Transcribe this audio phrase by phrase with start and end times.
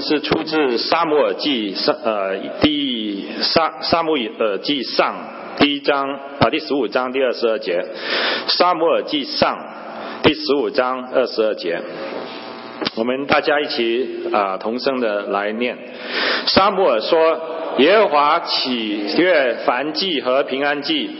[0.00, 5.14] 是出自《沙摩尔记》上呃第沙沙摩尔记上
[5.58, 7.78] 第一章啊第十五章第二十二节，
[8.52, 9.56] 《沙摩尔记上》
[10.22, 11.80] 第十五章二十二节。
[12.96, 15.76] 我们大家一起啊同声的来念。
[16.46, 21.10] 沙姆尔说：“耶和华喜悦凡祭和平安祭，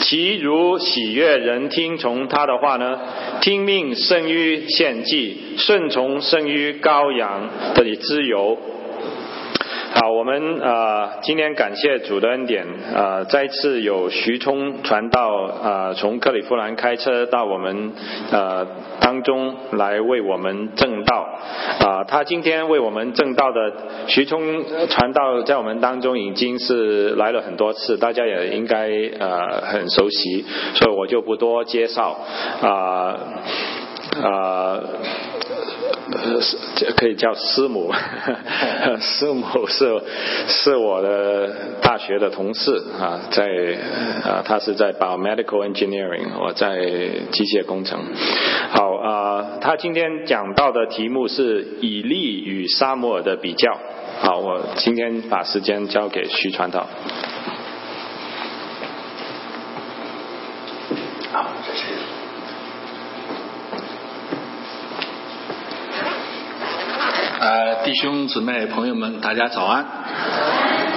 [0.00, 2.98] 其如喜悦人听从他的话呢？
[3.42, 8.56] 听命胜于献祭，顺从胜于羔羊的自由。”
[9.98, 15.32] 好，我们呃今天感谢主的恩典，呃再次有徐冲传道
[15.64, 17.92] 呃从克里夫兰开车到我们
[18.30, 18.66] 呃
[19.00, 21.26] 当中来为我们正道
[21.80, 23.72] 啊，他今天为我们正道的
[24.06, 30.44] 徐冲传道在我们当中已经是来了很多次，大家也应该呃很熟悉，
[30.74, 32.18] 所以我就不多介绍
[32.60, 33.16] 啊
[34.22, 34.80] 啊。
[36.76, 37.92] 这可以叫师母，
[39.00, 40.00] 师母是
[40.46, 41.48] 是我的
[41.82, 43.44] 大学的同事啊，在
[44.24, 46.78] 啊，他是在 biomedical engineering，我在
[47.32, 47.98] 机械工程。
[48.70, 53.76] 好啊，他今天讲到的题目是以利与沙摩尔的比较。
[54.20, 56.86] 好，我今天把时间交给徐传道。
[61.32, 62.15] 好，谢谢。
[67.38, 69.84] 呃，弟兄姊妹、朋友们，大家早安！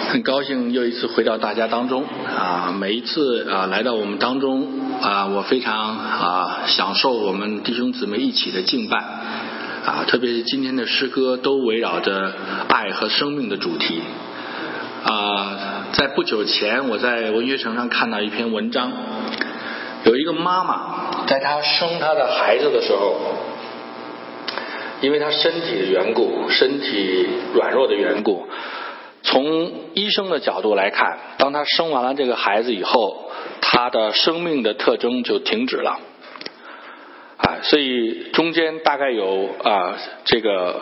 [0.10, 2.74] 很高兴又一次回到大家当中啊！
[2.80, 4.66] 每一次啊来到我们当中
[5.02, 8.98] 啊，我非常啊享受我们弟兄姊妹一起的敬拜
[9.86, 12.34] 啊，特别是今天的诗歌都围绕着
[12.70, 14.02] 爱和生命的主题
[15.04, 15.88] 啊。
[15.92, 18.94] 在不久前，我在文学城上看到一篇文章，
[20.06, 23.20] 有一个妈妈在她生她的孩子的时候。
[25.02, 28.48] 因为他身体的缘故，身体软弱的缘故，
[29.24, 36.00] 从医生的角度来看，当他生完了这个孩子以后，他的生命的特征就停止了，
[37.38, 40.82] 啊，所以中间大概有啊这个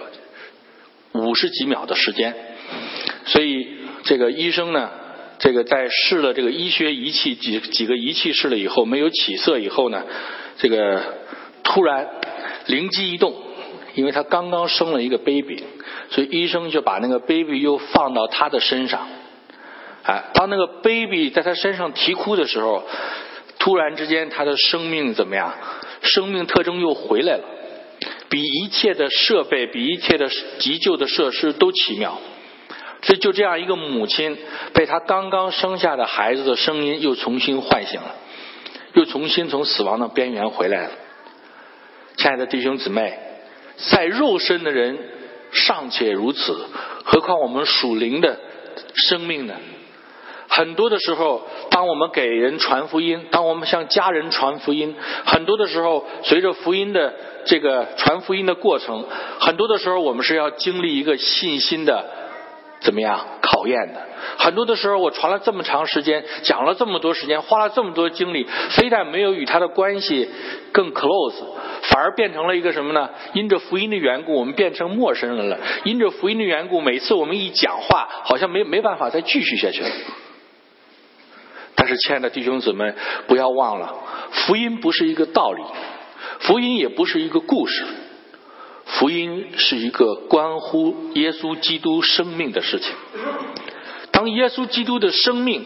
[1.14, 2.34] 五十几秒的时间，
[3.26, 3.68] 所以
[4.04, 4.90] 这个医生呢，
[5.38, 10.04] 这个在试了这个医学仪器几几个仪器试了以后没有起色以后呢，
[10.58, 11.04] 这个
[11.64, 12.08] 突然
[12.66, 13.44] 灵机一动。
[13.98, 15.64] 因为他刚刚生了一个 baby，
[16.12, 19.08] 所以医生就把那个 baby 又放到他的身上。
[20.04, 22.84] 哎，当那个 baby 在他身上啼哭的时候，
[23.58, 25.52] 突然之间他的生命怎么样？
[26.04, 27.44] 生命特征又回来了，
[28.30, 32.20] 比一切的设备、比一切的急救的设施都奇妙。
[33.02, 34.38] 所以就这样一个母亲，
[34.76, 38.16] 被他刚刚生下的孩子的声音又重新唤醒了，
[38.94, 40.92] 又重新从死亡的边缘回来了。
[42.16, 43.26] 亲爱的弟兄姊妹。
[43.78, 44.98] 在肉身的人
[45.52, 46.58] 尚且如此，
[47.06, 48.40] 何况我们属灵的
[49.10, 49.54] 生命呢？
[50.50, 54.96] 很多的时候，当我们给人传福音，当我们向家人传福音，
[55.26, 57.14] 很多的时候，随着福音的
[57.46, 59.06] 这个传福音的过程，
[59.40, 62.06] 很多的时候，我们是要经历一个信心的。
[62.80, 64.02] 怎么样考验的？
[64.38, 70.30] 很多的时候，我传了这么长时间，讲了这么多时间，花了这么多精力，非但没有与他的关系
[70.72, 71.36] 更 close，
[71.84, 73.10] 反而变成了一个什么呢？
[73.34, 75.60] 因着福音的缘故，我们变成陌生人了。
[75.84, 79.90] 因着福音的缘故，每次我们一讲话，好像没没办法再继续下去了。
[81.76, 82.94] 但是，亲爱的弟兄姊妹，
[83.28, 83.96] 不要忘了，
[84.32, 85.64] 福音不是一个道理，
[86.40, 87.86] 福音也不是一个故事。
[88.98, 92.92] 福音是一个关乎耶稣基督生命的事情。
[94.12, 95.66] 当耶稣基督的生命，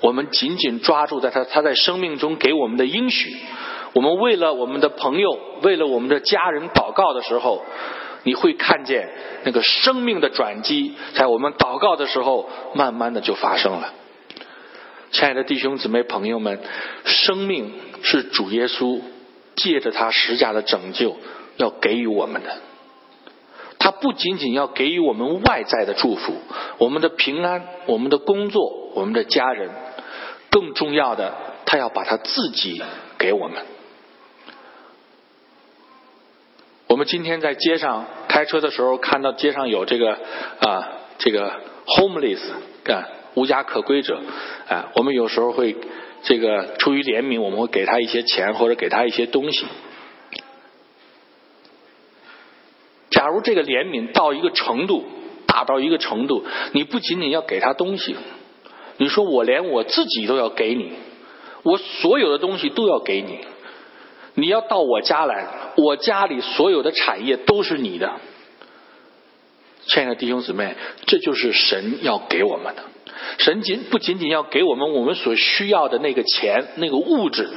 [0.00, 3.34] 我们紧紧抓住在他他在生命中给我们的应许，
[3.94, 5.30] 我们为了我们的朋友，
[5.62, 7.64] 为了我们的家人祷告的时候，
[8.24, 9.08] 你会看见
[9.44, 13.94] 那个生命的转机，在我们祷告的时候，慢慢的就发生了。
[15.10, 16.60] 亲爱的弟兄姊妹朋友们，
[17.06, 17.72] 生命
[18.02, 19.00] 是主耶稣
[19.56, 21.16] 借着他十架的拯救。
[21.60, 22.56] 要给予我们的，
[23.78, 26.32] 他不仅仅要给予我们外在的祝福，
[26.78, 29.70] 我们的平安，我们的工作，我们的家人，
[30.50, 31.34] 更重要的，
[31.66, 32.82] 他要把他自己
[33.18, 33.62] 给我们。
[36.88, 40.18] 我们今天在街上开车的时候，看到街上有这个
[40.60, 41.52] 啊，这个
[41.86, 42.40] homeless
[42.92, 44.20] 啊，无家可归者，
[44.68, 45.76] 啊，我们有时候会
[46.22, 49.66] 这个出于怜悯，我们会给他一些钱或者给他一些东西。
[53.10, 55.04] 假如这个怜悯到一个程度，
[55.46, 58.16] 大到一个程度，你不仅仅要给他东西，
[58.98, 60.92] 你说我连我自己都要给你，
[61.62, 63.40] 我所有的东西都要给你，
[64.34, 65.46] 你要到我家来，
[65.76, 68.12] 我家里所有的产业都是你的，
[69.86, 70.76] 亲爱的弟兄姊妹，
[71.06, 72.82] 这就是神要给我们的。
[73.38, 77.48] 神仅不仅仅要给我们我们所需要的那个钱、那个物质，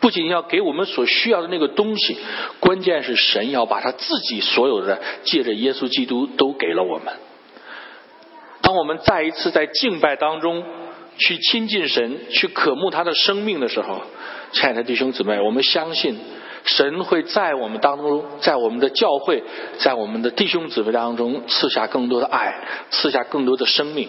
[0.00, 2.18] 不仅要给我们所需要的那个东西，
[2.58, 7.14] 关键是神要把他自己所有的借着耶稣基督都给了我们。
[8.62, 10.64] 当我们再一次在敬拜当中
[11.18, 14.02] 去亲近神、去渴慕他的生命的时候，
[14.52, 16.18] 亲爱的弟兄姊妹，我们相信
[16.64, 19.42] 神会在我们当中，在我们的教会，
[19.78, 24.08] 在我们的弟兄姊妹当中赐下更多的爱，赐下更多的生命。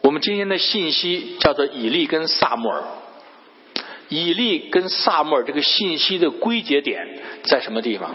[0.00, 2.82] 我们今天的信息叫做以利跟萨穆尔。
[4.10, 7.06] 以利跟萨穆尔这个信息的归结点
[7.44, 8.14] 在什么地方？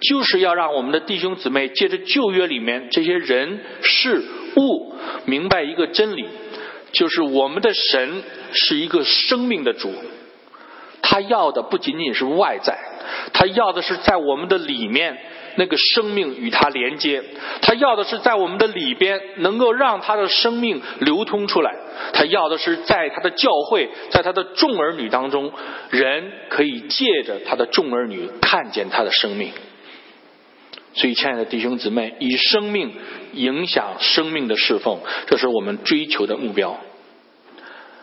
[0.00, 4.22] 就是要让我们的弟兄姊妹借着旧约里面这些人事
[4.56, 4.94] 物
[5.24, 6.26] 明白一个真理，
[6.92, 9.92] 就是我们的神是一个生命的主，
[11.02, 12.78] 他要的不仅仅是外在，
[13.32, 15.18] 他要的是在我们的里面。
[15.56, 17.22] 那个生命与他连接，
[17.62, 21.74] 他要的是在我们的里边能够让他的生命流通出来。
[22.12, 25.52] 他要的是在他的教会，在他的众儿女当中，
[25.90, 29.50] 人可以借着他的众儿女看见他的生命。
[30.94, 32.92] 所以，亲爱的弟兄姊妹，以生命
[33.32, 36.78] 影响生命的侍奉，这是我们追求的目标。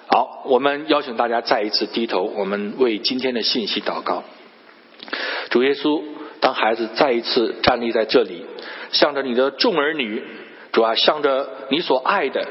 [0.08, 4.24] 好，我们邀请大家再一次低头，我们为今天的信息祷告。
[5.50, 6.02] 主耶稣。
[6.44, 8.46] 当孩子再一次站立在这里，
[8.92, 10.22] 向着你的众儿女，
[10.74, 12.46] 主啊，向着你所爱的、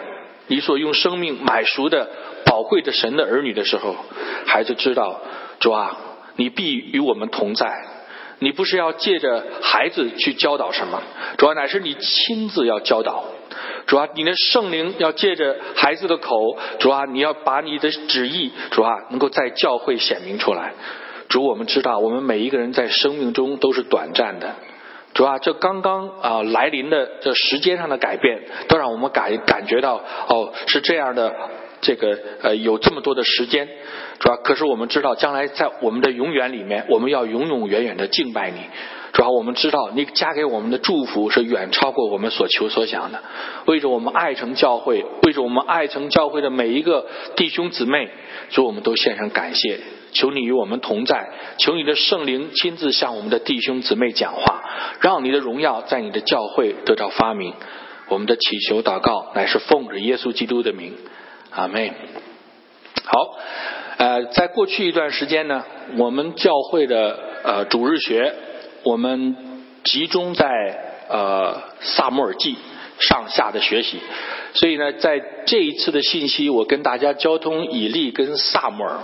[0.46, 2.08] 你所用生命买赎的
[2.46, 3.94] 宝贵的神的儿女的时候，
[4.46, 5.20] 孩子知道，
[5.60, 5.94] 主啊，
[6.36, 7.70] 你必与我们同在。
[8.38, 11.02] 你不是要借着孩子去教导什么，
[11.36, 13.24] 主要乃是你亲自要教导。
[13.86, 20.72] 主啊，你的圣灵要借着孩子的口，主啊，你要把你的旨意，主啊，能够在教会显明出来。
[21.32, 24.54] 主，我们知道，我们每一个人在生命中都是短暂的。
[25.14, 29.94] 主啊，这刚刚啊来临的这时间上的改变，都让我们感感觉到，
[30.28, 31.34] 哦，是这样的，
[31.80, 33.66] 这个呃有这么多的时间。
[34.18, 38.58] 主要，可是我们知道，将来在我们的永远里面，我们要永永远远的敬拜你。
[39.14, 43.22] 主要，我们知道，你加给我们的祝福是远超过我们所求所想的。
[43.64, 47.06] 为着我们爱城教会，为着我们爱城教会的每一个
[47.36, 48.10] 弟兄姊妹，
[48.50, 49.80] 主，我们都献上感谢。
[50.12, 54.62] 求你与我们同在，求你的圣灵亲自向我们的弟兄姊妹讲话，
[55.00, 57.54] 让你的荣耀在你的教会得到发明。
[58.08, 60.94] 我们的祈求祷告乃是奉着耶稣基督的名，
[61.50, 61.94] 阿门。
[63.04, 63.38] 好，
[63.96, 65.64] 呃，在过去一段时间呢，
[65.96, 68.34] 我们教会的呃主日学，
[68.82, 70.46] 我们集中在
[71.08, 72.56] 呃萨摩尔记
[73.00, 73.98] 上下的学习，
[74.54, 78.98] 所以呢，在这一次的信息，我跟大家交通以利跟萨摩尔。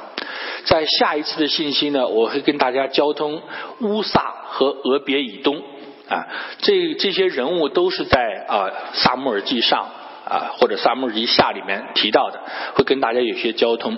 [0.65, 3.43] 在下一次的信息呢，我会跟大家交通
[3.81, 5.63] 乌萨和俄别以东
[6.09, 6.27] 啊，
[6.59, 9.89] 这这些人物都是在啊萨穆尔记上
[10.27, 12.41] 啊或者萨穆尔记下里面提到的，
[12.75, 13.97] 会跟大家有些交通。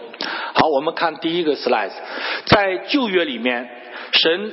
[0.54, 1.90] 好，我们看第一个 slide，
[2.46, 3.68] 在旧约里面，
[4.12, 4.52] 神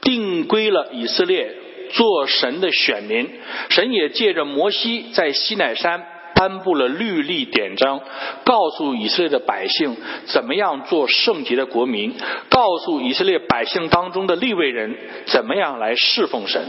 [0.00, 1.54] 定规了以色列
[1.92, 3.40] 做神的选民，
[3.70, 6.04] 神也借着摩西在西乃山。
[6.40, 8.00] 颁布了律例典章，
[8.44, 9.94] 告诉以色列的百姓
[10.24, 12.14] 怎么样做圣洁的国民，
[12.48, 14.96] 告诉以色列百姓当中的立位人
[15.26, 16.62] 怎么样来侍奉神。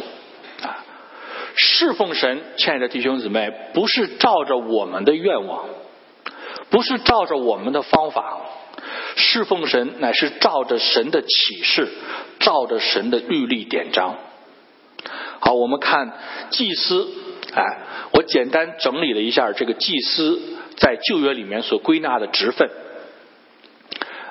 [0.62, 0.84] 啊，
[1.56, 5.64] 侍奉神，亲爱的弟兄姊妹，不是照着我们的愿望，
[6.70, 8.42] 不是照着我们的方法，
[9.16, 11.88] 侍奉神乃是照着神的启示，
[12.42, 14.18] 照着神的律例典章。
[15.40, 16.12] 好，我们看
[16.50, 17.08] 祭司。
[17.54, 17.78] 哎，
[18.14, 20.40] 我简单整理了一下这个祭司
[20.78, 22.70] 在旧约里面所归纳的职分。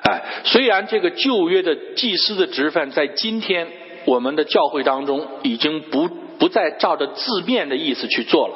[0.03, 3.67] 哎，虽然这个旧约的祭司的职分在今天
[4.05, 6.07] 我们的教会当中已经不
[6.39, 8.55] 不再照着字面的意思去做了，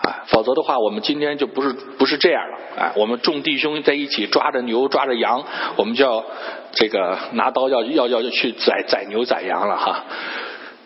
[0.00, 2.58] 啊，否则的话我们今天就不是不是这样了。
[2.78, 5.44] 哎，我们众弟兄在一起抓着牛抓着羊，
[5.76, 6.24] 我们就要
[6.72, 10.06] 这个拿刀要要要去宰宰牛宰羊了哈。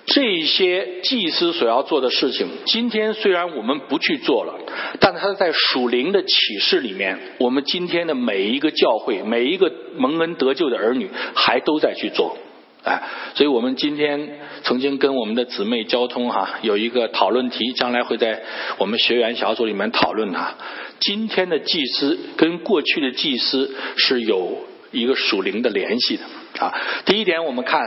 [0.06, 4.54] 这些祭司所要做的事情，今天虽然我们不去做了，
[5.00, 12.38] 但他在属灵的启示里面，我们今天的每一个教会，每一个蒙恩得救的儿女，还都在去做。
[12.84, 13.02] 哎，
[13.34, 18.44] 所以我们今天曾经跟我们的姊妹交通哈，有一个讨论题，将来会在
[18.78, 20.56] 我们学员小组里面讨论哈。
[21.00, 26.22] 今天的祭司跟过去的祭司是有一个属灵的联系的
[26.64, 26.72] 啊。
[27.04, 27.82] 第一点，我们看。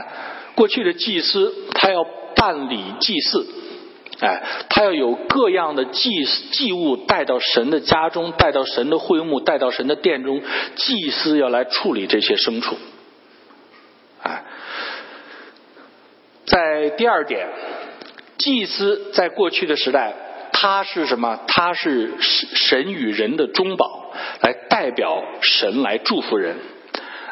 [0.54, 2.04] 过去的祭司，他要
[2.34, 3.46] 办理祭祀，
[4.20, 6.10] 哎，他要有各样的祭
[6.52, 10.42] 祭物带到神的家中，带到神的会幕，带到神的殿中，
[10.76, 12.76] 祭司要来处理这些牲畜，
[14.22, 14.44] 哎，
[16.46, 17.48] 在第二点，
[18.38, 20.14] 祭司在过去的时代，
[20.52, 21.40] 他是什么？
[21.46, 26.56] 他是神与人的中保，来代表神来祝福人。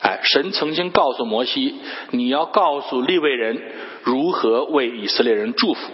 [0.01, 1.75] 哎，神曾经告诉摩西，
[2.11, 3.61] 你要告诉利未人
[4.03, 5.93] 如何为以色列人祝福。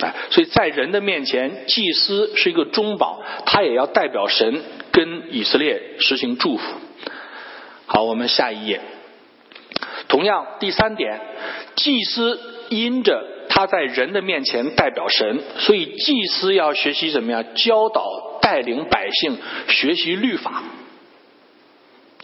[0.00, 4.62] 哎，所以在人的面前，祭司是一个中保，他也要代表神
[4.92, 6.64] 跟以色列实行祝福。
[7.86, 8.80] 好，我们下一页。
[10.08, 11.20] 同样，第三点，
[11.76, 19.36] 祭司因着他在人的面前代表神，所以祭司要学习怎么样教导、带领百姓
[19.68, 20.62] 学习律法。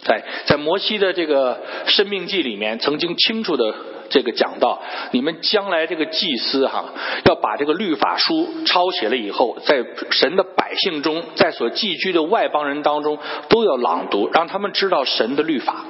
[0.03, 3.73] 在在摩西的这个生命记里面，曾经清楚的
[4.09, 4.81] 这个讲到，
[5.11, 6.85] 你们将来这个祭司哈，
[7.25, 13.17] 要把这个律法书抄写了以后，在神的百姓中，在所寄居的外邦人当中，
[13.49, 15.85] 都要朗读，让他们知道神的律法，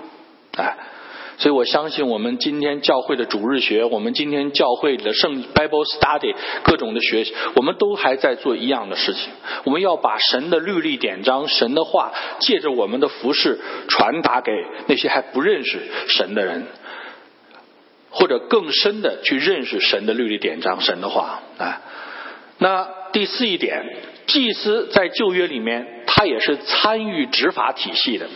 [0.57, 0.77] 哎。
[1.43, 6.33] 所以我相信，我们今天教会的主日学，我们今天教会的圣 Bible Study，
[6.63, 9.29] 各种的学习，我们都还在做一样的事情。
[9.65, 13.59] 我们要把神的律例典章、神的话，借着我们的服饰
[13.89, 14.53] 传达给
[14.87, 16.65] 那些还不认识神的人，
[18.09, 21.41] 或者更深的去认识神的律例典章、神的话。
[21.57, 21.81] 啊，
[22.57, 23.83] 那第四一点，
[24.27, 28.27] 祭司在旧约里面，他也是参与执法体系的。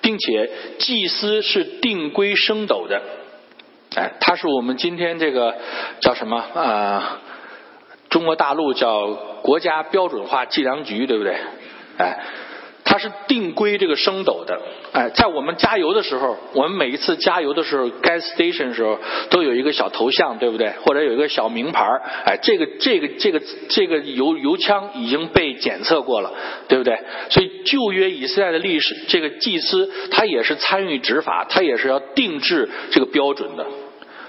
[0.00, 3.00] 并且祭司是定规升斗的，
[3.94, 5.56] 哎，他是我们今天这个
[6.00, 7.20] 叫什么啊？
[8.08, 11.36] 中国大陆叫国家标准化计量局，对不对？
[11.98, 12.18] 哎。
[12.92, 14.60] 它是定规这个升斗的，
[14.92, 18.98] 哎，在我们加油的时候，我们每一次加油的时候，gas station 的时候
[19.30, 20.68] 都有一个小头像，对不对？
[20.82, 21.82] 或者有一个小名牌
[22.26, 26.34] 哎，这个这个这个这个油油枪已经被检测过了，
[26.68, 26.98] 对不对？
[27.30, 33.64] 所以旧约以色列的历史，这个祭司他也是参与执法，他也是要定制这个标准的。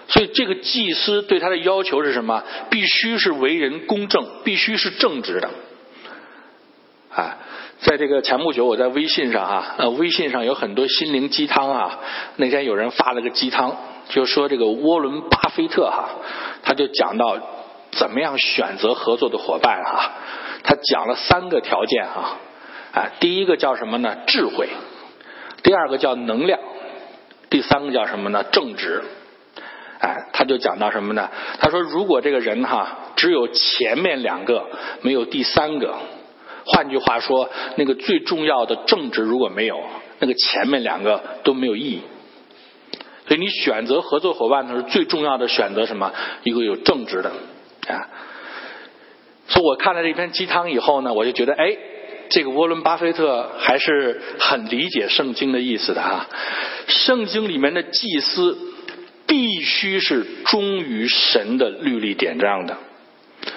[0.08, 2.41] 所以这个祭司对他的要求是什么？
[2.70, 5.50] 必须是为人公正，必须是正直的，
[7.13, 7.38] 哎。
[7.84, 12.00] 在这个前不久，我在微信上啊，呃，微信上有很多心灵鸡汤啊。
[12.38, 13.75] 那天有人发了个鸡汤，
[14.08, 16.10] 就说这个沃伦巴菲特哈，
[16.63, 17.38] 他就讲到
[17.92, 20.12] 怎么样选择合作的伙伴哈。
[20.63, 22.38] 他讲了三个条件哈，
[22.94, 24.16] 啊，第一个叫什么呢？
[24.28, 24.70] 智慧。
[25.62, 26.60] 第二个叫能量。
[27.50, 28.46] 第三个叫什么呢？
[28.46, 29.04] 正直。
[30.00, 31.30] 哎，他就讲到什么呢？
[31.60, 34.63] 他说，如果这个人哈只有前面两个，
[35.02, 35.96] 没有第三个。
[36.65, 39.79] 换句话说，那个最重要的政治如果没有，
[40.20, 42.01] 那个前面两个都没有意义。
[43.27, 46.12] 所以你选择合作伙伴的时候，最重要的选择什么？
[46.43, 47.32] 一个有正直的
[47.88, 48.08] 啊。
[49.48, 51.77] 所以我看了这篇鸡汤以后呢，我就觉得，哎，
[52.29, 56.27] 这个沃伦巴菲特还是很理解圣经的意思的哈。
[56.88, 58.58] 圣经里面的祭司
[59.27, 62.77] 必须是忠于神的律例典章的。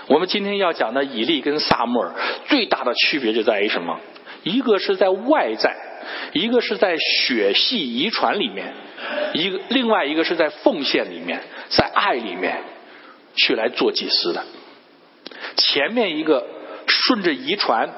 [0.09, 2.12] 我们今天要讲的以利跟萨母尔
[2.49, 3.99] 最大的区别就在于什么？
[4.43, 5.76] 一个是在外在，
[6.33, 8.73] 一个是在血系遗传里面，
[9.35, 12.61] 一个另外一个是在奉献里面，在爱里面
[13.35, 14.45] 去来做祭司的。
[15.57, 16.47] 前面一个
[16.87, 17.90] 顺着遗传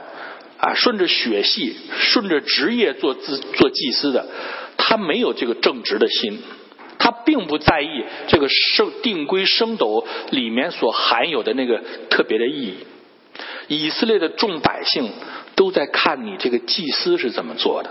[0.59, 4.27] 啊，顺着血系，顺着职业做自做祭司的，
[4.79, 6.43] 他没有这个正直的心。
[7.09, 12.75] 他并不在意这个圣定规升斗里面所含有的那个特别的意义。
[13.69, 15.11] 以色列的众百姓
[15.55, 17.91] 都在看你这个祭司是怎么做的。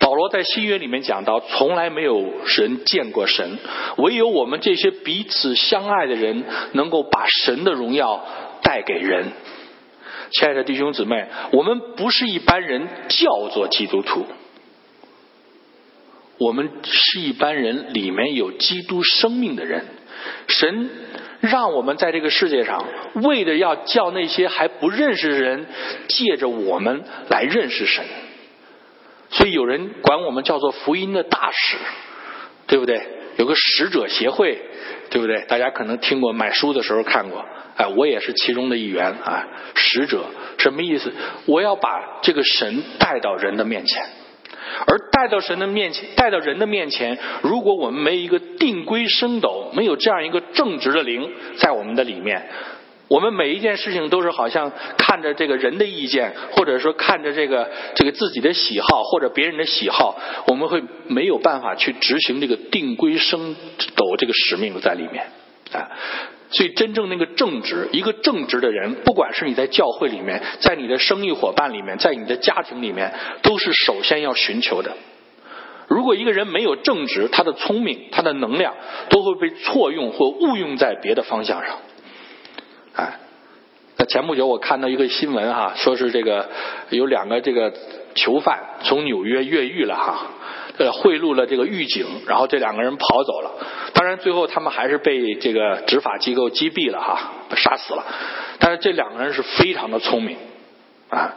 [0.00, 3.56] 保罗在新约里面讲到，从来没有人见过神，
[3.98, 8.26] 唯有我们这些彼此相爱的人，能够把神的荣耀
[8.62, 9.30] 带给人。
[10.32, 14.26] 亲爱的弟兄姊妹，我们不是一般人叫做基督徒。
[16.44, 19.86] 我们是一般人，里面有基督生命的人。
[20.46, 20.90] 神
[21.40, 22.84] 让我们在这个世界上，
[23.14, 25.66] 为的要叫那些还不认识的人，
[26.06, 28.04] 借着我们来认识神。
[29.30, 31.78] 所以有人管我们叫做福音的大使，
[32.66, 33.00] 对不对？
[33.38, 34.60] 有个使者协会，
[35.10, 35.46] 对不对？
[35.48, 37.42] 大家可能听过，买书的时候看过。
[37.76, 39.48] 哎，我也是其中的一员啊。
[39.74, 40.26] 使者
[40.58, 41.10] 什么意思？
[41.46, 44.04] 我要把这个神带到人的面前。
[44.86, 52.48] 而带到神的面前，带到人的面前，如果我们没有一个定规升斗，没有这样一个正直的灵在我们的里面，
[53.08, 60.16] 我们每一件事情都是好像看着这个人的意见，或者说看着这个这个自己的喜好或者别人的喜好，
[60.46, 63.54] 我们会没有办法去执行这个定规升
[63.94, 65.26] 斗这个使命在里面
[65.72, 65.90] 啊。
[66.54, 74.92] 所以，真正那个正直，一个正直的人，不管是你在教会里面，在你的生意伙伴里面，在你的家庭里面，都是首先要寻求的。
[75.88, 78.74] 如果一个人没有正直，他的聪明、他的能量
[79.10, 81.78] 都会被错用或误用在别的方向上。
[82.94, 83.18] 哎，
[83.96, 86.48] 那前不久我看到一个新闻哈，说是这个
[86.90, 87.72] 有两个这个
[88.14, 90.30] 囚犯从纽约越狱了哈，
[90.76, 93.52] 呃，贿赂了这个狱警，然后这两个人跑走了。
[93.92, 98.04] 当然最后他们还是被这个执法机构击毙了哈，杀死了。
[98.58, 100.36] 但是这两个人是非常的聪明
[101.10, 101.36] 啊。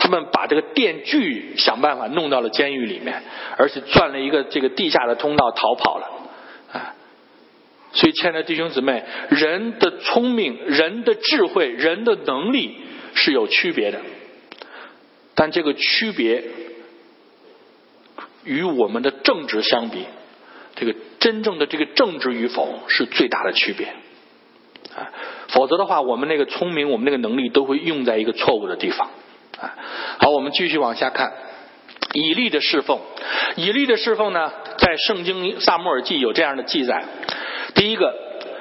[0.00, 3.20] 他们把这个电锯想办法弄到了监狱里面，
[3.56, 6.06] 而且钻了一个这个地下的通道逃跑了，
[6.72, 6.94] 啊！
[7.92, 12.76] 所以，亲爱的弟兄姊妹，人的聪明、人的智慧、人的能力
[13.14, 13.98] 是有区别的，
[15.34, 16.44] 但这个区别
[18.48, 20.06] 与我们的正直相比，
[20.74, 23.88] 这个真正的这个正直与否是最大的区别，
[24.96, 25.12] 啊！
[25.48, 29.10] 否则的话，我们那个聪明、我们那个能力都会用在一个错误的地方。
[29.60, 29.74] 啊，
[30.18, 31.32] 好，我们继续往下看，
[32.14, 33.00] 以利的侍奉。
[33.56, 37.04] 以利的侍奉呢，在圣经萨母尔记有这样的记载。
[37.74, 38.14] 第一个，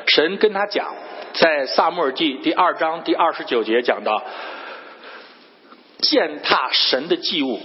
[0.07, 0.93] 神跟他讲，
[1.33, 4.21] 在萨母尔记第二章第二十九节讲到，
[5.99, 7.61] 践踏神的祭物，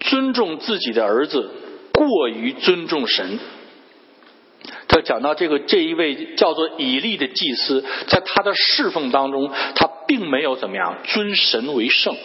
[0.00, 1.50] 尊重自己的儿子，
[1.92, 3.38] 过于尊重神。
[4.88, 12.16] 他讲到这个这一位叫做以利的祭司，在他的侍奉当中，他并没有怎么样尊神为圣。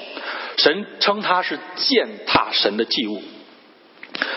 [0.57, 3.21] 神称他是践踏神的祭物。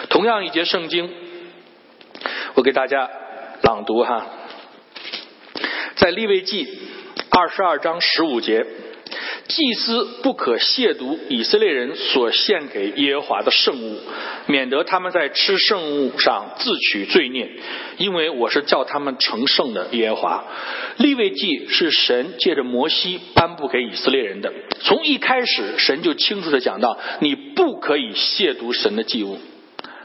[0.08, 1.10] 同样一节圣经，
[2.54, 3.10] 我给大家
[3.62, 4.26] 朗读哈，
[5.96, 6.66] 在利未记
[7.30, 8.64] 二十二章十五节，
[9.46, 13.98] 祭司不可亵渎以色列人所献给耶和华的圣物，
[14.46, 17.50] 免得他们在吃圣物上自取罪孽，
[17.98, 20.44] 因为我是叫他们成圣的耶和华。
[20.96, 24.50] 立位记是神借着摩西颁布给以色列人的。
[24.80, 29.38] 从一开始，神就清楚的讲到，你不可以亵渎神的祭物。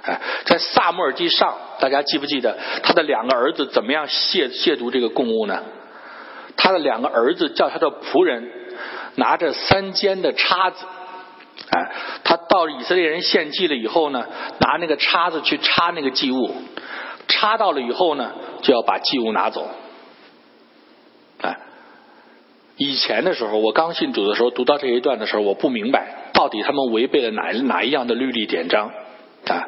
[0.01, 5.63] 哎，在萨母尔记上，大家记不记得他的两个儿子怎么样亵亵渎这个供物呢？
[6.58, 8.51] 他的两个儿子叫他的仆人
[9.16, 10.86] 拿着三尖的叉子，
[11.69, 11.91] 哎，
[12.24, 14.26] 他到以色列人献祭了以后呢，
[14.60, 16.52] 拿那个叉子去插那个祭物，
[17.28, 19.69] 插到了以后呢，就要把祭物拿走。
[22.82, 28.88] 以前的时候，我刚信主的时候，读到这一段的时候，我不明白到底他们违背了哪哪一样的律例典章
[29.48, 29.67] 啊！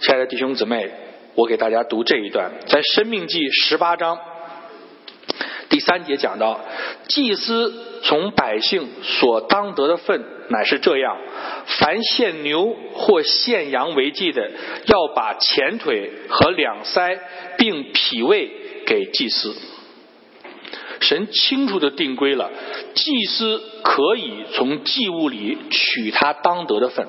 [0.00, 0.90] 亲爱的弟兄姊妹，
[1.34, 4.18] 我给大家读这一段，在《生命记》十八章
[5.70, 6.60] 第三节讲到，
[7.08, 11.16] 祭司从百姓所当得的份乃是这样：
[11.64, 14.50] 凡献牛或献羊为祭的，
[14.86, 17.18] 要把前腿和两腮
[17.56, 18.50] 并脾胃
[18.84, 19.54] 给祭司。
[21.00, 22.50] 神清楚的定规了，
[22.94, 27.06] 祭司可以从祭物里取他当得的份，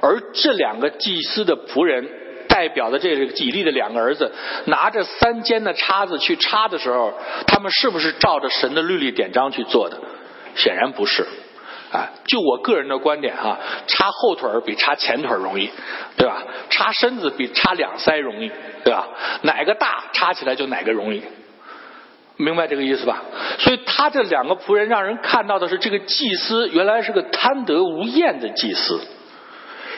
[0.00, 2.08] 而这两个祭司的仆人
[2.60, 4.30] 代表的这个吉利的两个儿子，
[4.66, 7.10] 拿着三尖的叉子去插的时候，
[7.46, 9.96] 他们是不是照着神的律例典章去做的？
[10.56, 11.26] 显然不是。
[11.90, 15.70] 啊，就我个人的观点哈，插后腿比插前腿容易，
[16.18, 16.42] 对吧？
[16.68, 18.52] 插身子比插两腮容易，
[18.84, 19.08] 对吧？
[19.40, 21.22] 哪个大插起来就哪个容易。
[22.36, 23.22] 明白这个意思吧？
[23.58, 29.00] 所以他这两个仆人让人看到的是，这个祭司原来是个贪得无厌的祭司。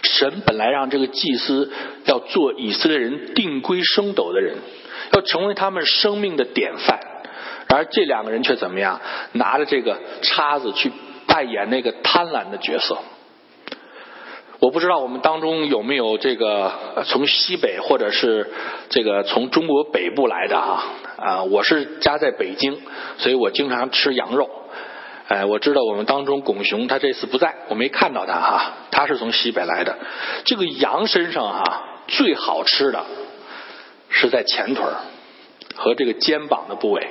[0.02, 1.70] 神本来让这个祭司
[2.04, 4.56] 要做以色列人定规升斗的人，
[5.12, 7.00] 要成为他们生命的典范。
[7.68, 9.00] 然而这两个人却怎么样？
[9.32, 10.92] 拿着这个叉子去
[11.26, 12.98] 扮演那个贪婪的角色。
[14.58, 16.72] 我不知道我们当中有没有这个
[17.06, 18.48] 从西北或者是
[18.90, 20.84] 这个从中国北部来的啊
[21.16, 21.42] 啊！
[21.42, 22.78] 我是家在北京，
[23.18, 24.48] 所以我经常吃羊肉。
[25.32, 28.72] 哎，我知道我们当中巩雄他这次不在，我没看到他哈。
[28.90, 29.96] 他是从西北来的。
[30.44, 33.06] 这个羊身上哈最好吃的
[34.10, 34.84] 是在前腿
[35.74, 37.08] 和这个肩膀的部位，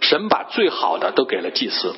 [0.00, 1.96] 神把最好的都给了祭司。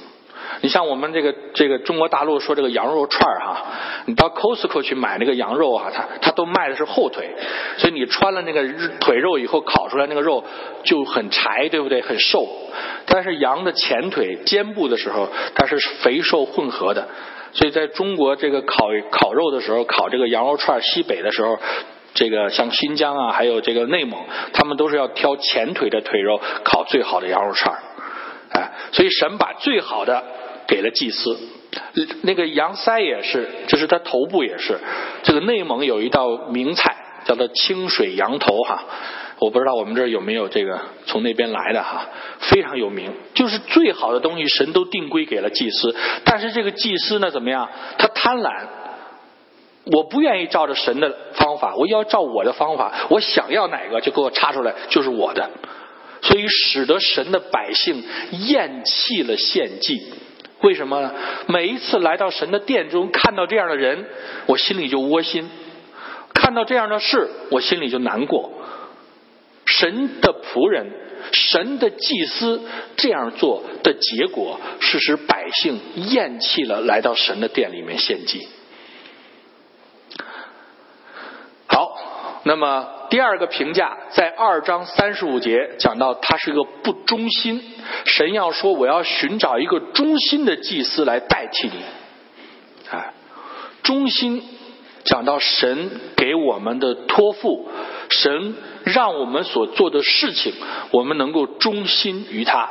[0.62, 3.66] 你像我们这个这个中国大陆说这个羊肉串儿哈，
[4.06, 7.34] 你到 Costco 去买那个羊肉啊，它它都卖的是后腿，
[7.78, 8.62] 所以你穿了那个
[9.00, 10.44] 腿肉以后烤出来那个肉
[10.84, 12.00] 就很柴，对不对？
[12.00, 12.46] 很瘦。
[13.06, 17.08] 但是羊的前腿、肩部的时候，它是肥瘦混合的。
[17.52, 21.58] 所以在中国这个烤烤肉的时候，烤这个羊肉串西北的时候，
[22.14, 24.20] 这个像新疆啊，还有这个内蒙，
[24.52, 27.82] 他们都是要挑前腿的腿肉烤最好的羊肉串儿。
[28.52, 30.22] 哎，所以神把最好的。
[30.66, 31.38] 给了祭司，
[32.22, 34.78] 那个羊腮也是，就是它头部也是。
[35.22, 38.84] 这个内蒙有一道名菜叫做清水羊头哈，
[39.38, 43.12] 我不知道我们这儿有没有这个从那边来的哈，非常有名。
[43.34, 45.94] 就是最好的东西，神都定规给了祭司，
[46.24, 47.68] 但是这个祭司呢怎么样？
[47.98, 48.66] 他贪婪，
[49.92, 55.50] 我不愿意照着神的方法，我要照我的方法，我想要哪个就给我插出来，就是我的。
[56.22, 58.04] 所以使得神的百姓
[58.46, 60.00] 厌弃了献祭。
[60.62, 61.12] 为什么呢？
[61.46, 64.06] 每一次来到神的殿中，看到这样的人，
[64.46, 65.44] 我心里就窝心；
[66.34, 68.52] 看到这样的事，我心里就难过。
[69.66, 70.86] 神的仆人、
[71.32, 72.60] 神的祭司
[72.96, 78.46] 这样做的结果，是使百姓厌弃了来到神的殿里面献祭。
[81.66, 81.96] 好，
[82.44, 87.62] 那么第二个评价在二章三十五节讲到，他是一个不忠心。
[88.04, 91.84] 神要说，我要寻找一个忠心的祭司来代替你。
[92.90, 93.14] 啊，
[93.84, 94.42] 忠心
[95.04, 97.68] 讲到神给我们的托付，
[98.08, 100.52] 神让我们所做的事情，
[100.90, 102.68] 我们能够忠心于他。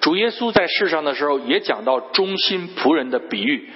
[0.00, 3.68] 主耶稣在世上的时候也讲到忠心仆人的比喻。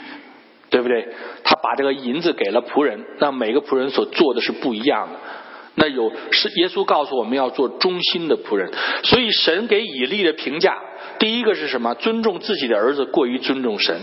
[0.71, 1.09] 对不对？
[1.45, 5.19] 他把这个银子给了仆人，那每个仆人所做的是不一样的。
[5.79, 8.73] 那有是耶稣告诉我们要做忠心的仆人，
[9.05, 10.77] 所以神给以利的评价，
[11.19, 11.95] 第一个是什么？
[11.95, 14.01] 尊重自己的儿子过于尊重神。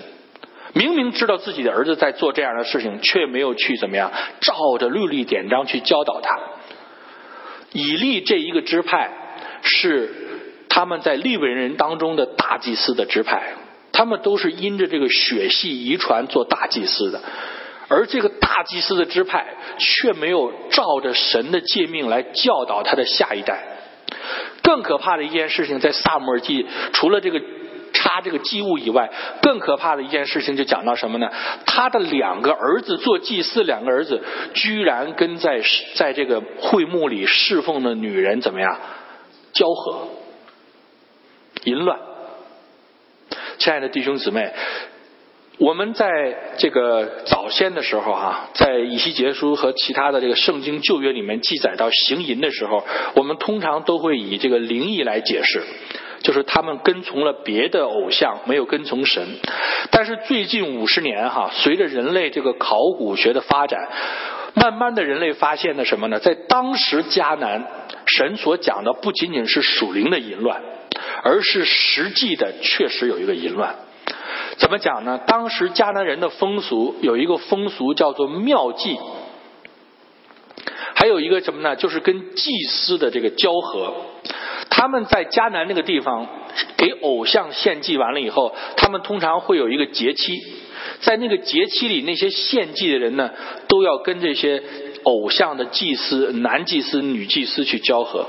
[0.73, 6.39] 明明知道自己的儿子在做这样的事情，却没有去怎么样，照着律例典章去教导他。
[7.71, 9.11] 以利这一个支派
[9.63, 10.11] 是
[10.69, 13.53] 他们在利未人当中的大祭司的支派。
[13.93, 17.21] 他们都是因着这个血系遗传做大祭司的，
[17.87, 23.63] 而这个大祭司的支派却没有照着神的诫命来教导他的下一代。
[24.63, 27.39] 更可怕的一件事情，在萨姆尔记除了这个
[27.93, 31.29] 插这个祭物以外，更可怕的一件事情就讲到什么呢？
[31.65, 34.23] 他的两个儿子做祭司，两个儿子
[34.55, 35.61] 居然跟在
[35.95, 38.79] 在这个会幕里侍奉的女人怎么样
[39.51, 40.07] 交合，
[41.65, 41.99] 淫乱。
[43.63, 44.51] 亲爱的弟兄姊妹，
[45.57, 46.05] 我们在
[46.57, 52.83] 这个早先的时候哈，在以西结书和其他的这个圣经旧约里面记载到行淫的时候，
[53.15, 55.63] 我们通常都会以这个灵异来解释，
[56.19, 59.25] 就是他们跟从了别的偶像，没有跟从神。
[59.91, 63.79] 但是最近五十年哈，随着人类这个考古学的发展，
[64.55, 66.19] 慢慢的人类发现了什么呢？
[66.19, 67.65] 在当时迦南，
[68.07, 70.61] 神所讲的不仅仅是属灵的淫乱。
[71.23, 73.75] 而是实际的，确实有一个淫乱。
[74.57, 75.19] 怎么讲呢？
[75.25, 78.97] 当时迦南人的风俗有一个风俗叫做庙祭，
[80.95, 81.75] 还有一个什么呢？
[81.75, 83.93] 就是跟祭司的这个交合。
[84.69, 86.27] 他们在迦南那个地方
[86.77, 90.39] 给偶像献祭完了以后，他们通常会有一个节期，
[91.01, 93.31] 在那个节期里，那些献祭的人呢，
[93.67, 94.63] 都要跟这些
[95.03, 98.27] 偶像的祭司、男祭司、女祭司去交合。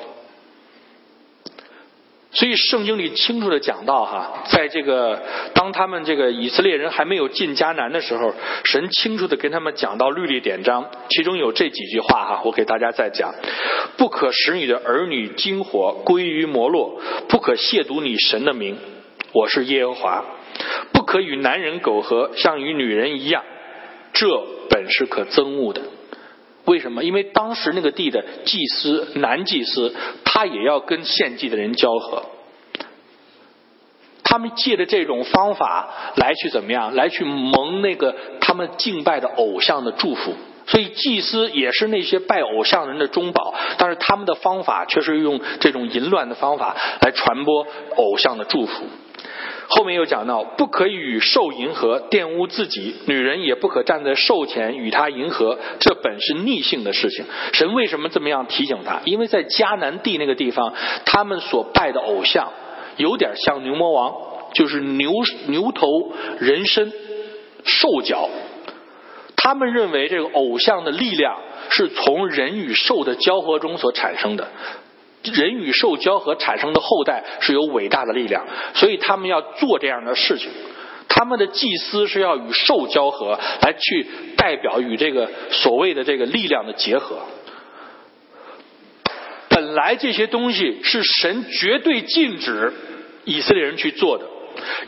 [2.35, 5.23] 所以圣经里清楚的讲到哈，在这个
[5.55, 13.33] 当他们这个以色列人还没有进迦南的时候，神清楚的跟他们讲到律例典章，其中有这几句话哈，我给大家再讲：
[13.97, 18.77] 不可使你的儿女金火归于摩洛，不可亵渎你神的名，
[19.33, 20.25] 我是耶和华；
[20.93, 23.45] 不可与男人苟合，像与女人一样，
[24.13, 24.27] 这
[24.69, 25.83] 本是可憎恶的。
[26.65, 27.05] 为什么？
[27.05, 32.23] 因为当时那个地的祭司男祭司，他也要跟献祭的人交合。
[34.23, 36.95] 他们借着这种方法来去怎么样？
[36.95, 40.35] 来去蒙那个他们敬拜的偶像的祝福。
[40.67, 48.87] 所以祭司也是那些拜偶像人的中保，但是他们的方法却是用这种淫乱的方法来传播偶像的祝福。
[49.69, 57.25] 后面又讲到，不可以与兽迎合，玷污自己；女人也不可站在兽前与他迎合，这本是逆性的事情。
[57.53, 59.01] 神为什么这么样提醒他？
[59.05, 60.75] 因为在迦南地那个地方，
[61.07, 62.53] 他们所拜的偶像
[62.97, 64.15] 有点像牛魔王，
[64.53, 65.13] 就是牛
[65.47, 65.87] 牛头
[66.39, 66.93] 人身
[67.65, 68.29] 兽脚。
[69.37, 74.49] 他们认为这个偶像的力量是从人与兽的交合中所产生的。
[75.33, 80.51] 人与兽交合产生的后代是有伟大的力量，所以他们要做这样的事情。
[81.09, 84.07] 他们的祭司是要与兽交合，来去
[84.37, 87.19] 代表与这个所谓的这个力量的结合。
[89.49, 92.73] 本来这些东西是神绝对禁止
[93.25, 94.27] 以色列人去做的，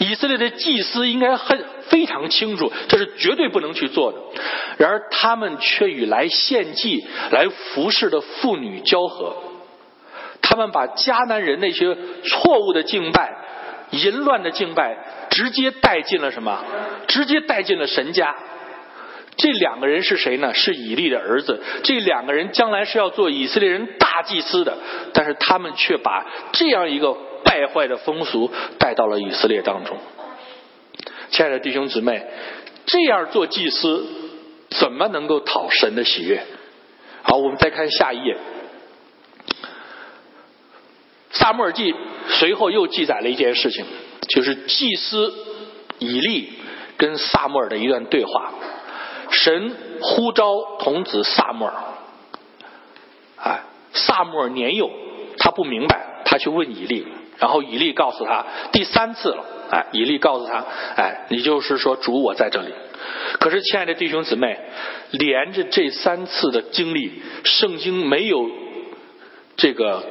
[0.01, 4.18] 以色列的祭司应该很非常清楚，这是绝对不能去做的。
[4.79, 9.37] 然而他们却与来献祭、来服侍的妇女交合。
[10.42, 11.94] 他们把迦南人那些
[12.25, 13.33] 错误的敬拜、
[13.90, 14.96] 淫乱的敬拜，
[15.31, 16.64] 直接带进了什么？
[17.09, 18.35] 直接带进了神家。
[19.37, 20.55] 这两个人是谁呢？
[20.55, 21.62] 是以利的儿子。
[21.83, 24.77] 这两个人将来是要做以色列人大祭司的，
[25.12, 29.99] 但是他们却把这样一个败坏的风俗带到了以色列当中。
[31.31, 32.27] 亲爱的弟兄姊妹，
[32.87, 34.07] 这样做祭司。
[34.68, 36.42] 怎么能够讨神的喜悦？
[37.22, 38.37] 好，我们再看下一页。
[41.38, 41.94] 萨母尔记
[42.29, 43.85] 随后又记载了一件事情，
[44.29, 45.33] 就是祭司
[45.99, 46.53] 以利
[46.96, 48.53] 跟萨母尔的一段对话。
[49.31, 51.75] 神呼召童子萨母尔，
[53.37, 54.88] 哎，萨母尔年幼，
[55.38, 57.07] 他不明白，他去问以利，
[57.38, 60.64] 然后以利告诉他第三次了，哎，以利告诉他，
[60.96, 62.72] 哎，你就是说主我在这里。
[63.40, 64.59] 可是亲爱的弟兄姊妹，
[65.11, 68.49] 连着这三次的经历，圣经没有
[69.57, 70.05] 这个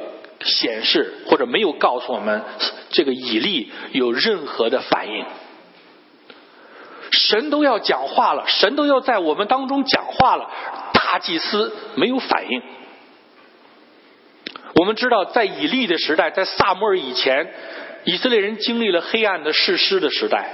[0.46, 2.42] 显示，或者没有告诉我们
[2.90, 5.24] 这个以利有任何的反应。
[7.10, 10.50] 神都要讲话了，神都要在我们当中讲话了，
[10.92, 12.62] 大祭司没有反应。
[14.74, 17.52] 我们知道，在以利的时代，在萨摩尔以前，
[18.04, 20.50] 以色列人经历了黑暗的世师的时代，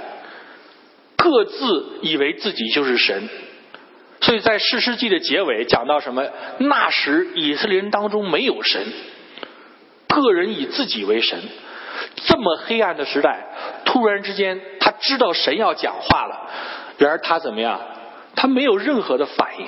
[1.17, 3.29] 各自以为自己就是神。
[4.21, 6.25] 所以在世师记的结尾讲到什么？
[6.59, 8.81] 那时以色列人当中没有神，
[10.21, 11.39] 个人以自己为神。
[12.15, 13.45] 这么黑暗的时代，
[13.85, 16.49] 突然之间他知道神要讲话了，
[16.97, 17.79] 然而他怎么样？
[18.35, 19.67] 他没有任何的反应。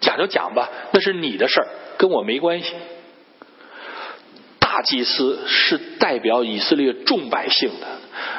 [0.00, 2.74] 讲就讲吧，那是你的事儿，跟我没关系。
[4.58, 7.86] 大祭司是代表以色列众百姓的，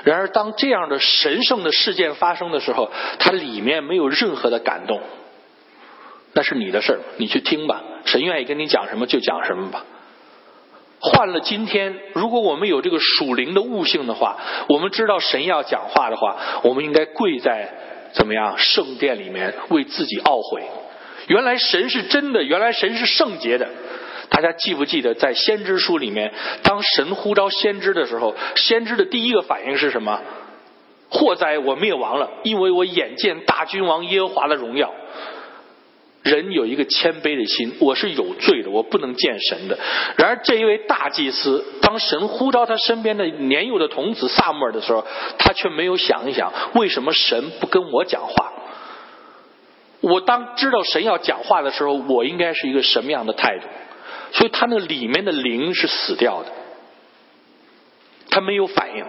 [0.03, 5.01] 然而当这样的神圣的事件发生的时候，他里面没有任何的感动。
[6.33, 7.81] 那是你的事儿，你去听吧。
[8.05, 9.85] 神愿意跟你讲什么就讲什么吧。
[10.99, 14.37] 换了今天，如果我们有这个属灵的悟性的话，
[14.69, 17.69] 我们知道神要讲话的话，我们应该跪在
[18.13, 20.63] 怎么样圣殿里面为自己懊悔。
[21.27, 23.67] 原来神是真的，原来神是圣洁的。
[24.29, 30.21] 大家记不记得在先知书里面，当神呼召先知的时候，先知的第一个反应是什么？
[31.09, 34.91] 祸哉，我灭亡了，因为我眼见大君王耶和华的荣耀。
[36.25, 39.77] 人有一个谦卑的心，我是有罪的，我不能见神的。
[40.17, 45.05] 然而这一位大祭司，当神呼召他身边的年幼的童子萨母尔的时候，
[45.37, 48.53] 他却没有想一想，为什么神不跟我讲话？
[50.01, 53.67] 我当知道神要讲话的时候，我应该是一个什么样的态度？
[54.31, 56.51] 所以他那里面的灵是死掉的，
[58.31, 59.05] 他没有反应。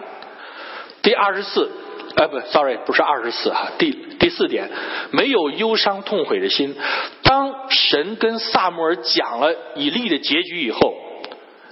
[1.01, 1.71] 第二十四。
[2.17, 3.73] 呃，不，sorry，不是二十四哈。
[3.77, 4.71] 第第四点，
[5.11, 6.75] 没有忧伤痛悔的心。
[7.21, 10.95] 当神跟萨母尔讲了以利的结局以后，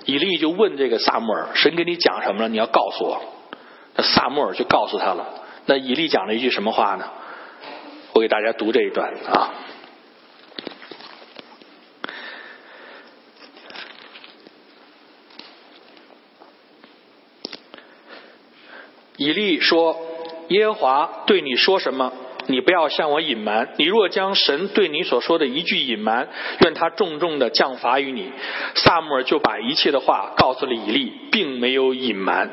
[0.05, 2.47] 以利就问这个萨母尔：“神跟你讲什么了？
[2.47, 3.23] 你要告诉我。”
[3.97, 5.25] 那萨母尔就告诉他了。
[5.65, 7.10] 那以利讲了一句什么话呢？
[8.13, 9.51] 我给大家读这一段啊。
[19.17, 20.05] 以利说。
[20.49, 22.13] 耶和华对你说什么，
[22.47, 23.69] 你不要向我隐瞒。
[23.77, 26.27] 你若将神对你所说的一句隐瞒，
[26.62, 28.31] 愿他重重的降罚于你。
[28.75, 32.51] 萨母尔就把一切的话告诉了以利，并没有隐瞒。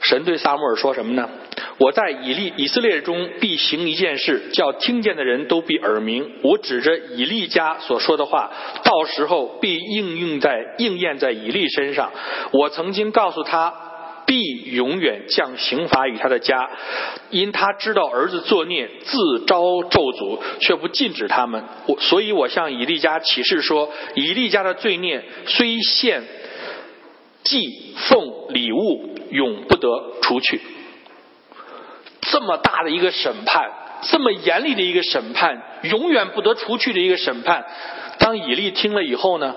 [0.00, 1.28] 神对萨母尔说什么呢？
[1.78, 6.30] 我在以利以色列中必行一件事，叫听见的人都必耳鸣。
[6.42, 8.50] 我指着以利家所说的话，
[8.84, 12.12] 到时候必应用在应验在以利身上。
[12.52, 13.87] 我曾经告诉他。
[14.28, 16.68] 必永远降刑罚于他的家，
[17.30, 21.64] 因他知道儿子作孽，自招咒诅，却不禁止他们。
[21.86, 26.22] 我所以，我向以利家启示说：以利家的罪孽虽献
[27.42, 29.88] 祭奉礼物，永不得
[30.20, 30.60] 除去。
[32.20, 33.70] 这么大的一个审判，
[34.02, 37.64] 这么严厉的一个审判，永远不得除去的一个审判。
[38.18, 39.56] 当以利听了以后呢，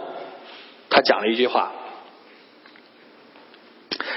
[0.89, 1.73] 他讲了一句话。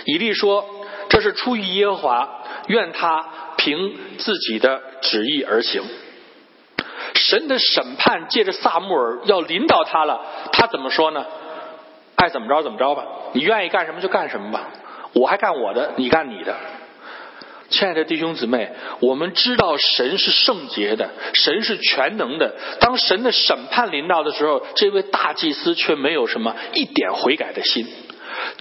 [0.04, 0.64] 以利说
[1.08, 5.82] ：“这是出于耶和华，愿他凭自己的旨意而行。
[7.14, 10.20] 神的审判借着萨穆尔要领导他了，
[10.52, 11.24] 他怎么说呢？
[12.16, 14.68] 爱怎么着怎么着吧，你愿意干什么就干什么吧，
[15.14, 16.54] 我还干我的，你干你的。
[17.70, 22.54] 亲爱的弟兄姊妹，我们知道神是圣洁的，神是全能的。
[22.78, 27.86] 当神的审判临到的时候，这位大祭司却没有什么一点悔改的心。”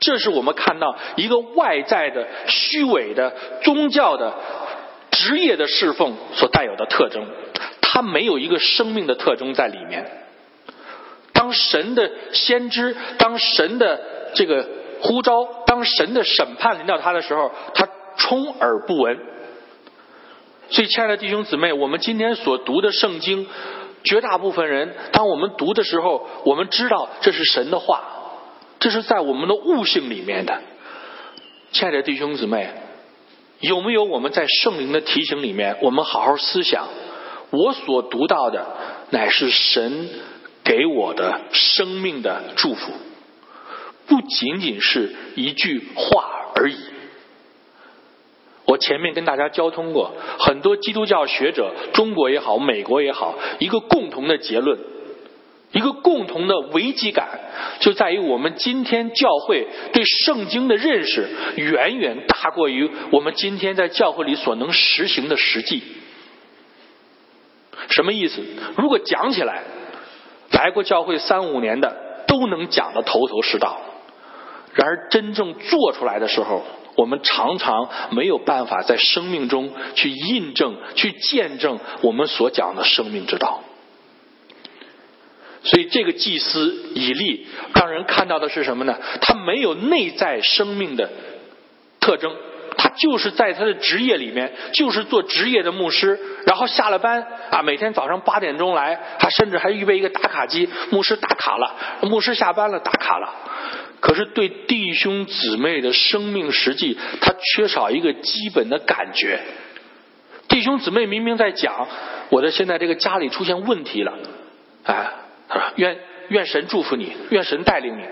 [0.03, 4.33] 这是我们看到一个外在的、虚伪的宗教的
[5.11, 7.25] 职业的侍奉所带有的特征，
[7.81, 10.05] 它没有一个生命的特征在里面。
[11.31, 14.01] 当神的先知，当神的
[14.35, 14.67] 这个
[15.01, 17.87] 呼召，当神的审判临到他的时候，他
[18.17, 19.17] 充耳不闻。
[20.69, 23.47] 所以，亲爱的弟兄姊妹，我们今天所读的圣经，
[24.03, 28.03] 绝大部分人，当我们读的时候，我们知道这是神的话。
[28.83, 30.59] 这是在我们的悟性里面的，
[31.71, 32.69] 亲爱的弟兄姊妹，
[33.61, 36.89] 有没有我们在圣灵的提醒里面，我们好好思想，
[37.49, 38.75] 我所读到的
[39.09, 40.09] 乃是神
[40.65, 42.91] 给我的生命的祝福，
[44.05, 46.75] 不仅仅是一句话而已。
[48.65, 54.77] 我前面跟大家交通过，很多基督教学者，中国也好，美国也好，一个共同的结论，
[55.73, 57.27] 一个共同的危机感，
[57.79, 65.83] 就在于我们今天教会对圣经的认识远远大过于我们今天在教会里所能实行的实际。
[67.89, 68.41] 什么意思？
[68.77, 69.63] 如果讲起来，
[70.51, 73.81] 来过教会三五年的都能讲得头头是道，
[74.73, 76.63] 然而真正做出来的时候。
[76.95, 83.62] 我们常常没有办法在生命中去印证、去见证我们所讲的生命之道。
[85.63, 88.97] 所以，这个祭司以利让人看到的是什么呢？
[89.21, 91.09] 他没有内在生命的
[92.01, 92.35] 特征，
[92.77, 96.19] 他就是在他的职业里面，就是做职业的牧师。
[96.45, 103.33] 然后下了班啊，每天早上八点钟来，他甚至还预备一个打卡机，牧师打卡了，牧师下班了打卡了。
[104.01, 109.39] 可是对弟兄姊妹的生命实际，他缺少一个基本的感觉。
[110.49, 111.87] 弟兄姊妹明明在讲，
[112.29, 114.13] 我的现在这个家里出现问题了，
[114.83, 115.09] 哎，
[115.53, 118.03] 他说愿愿神祝福你，愿神带领你。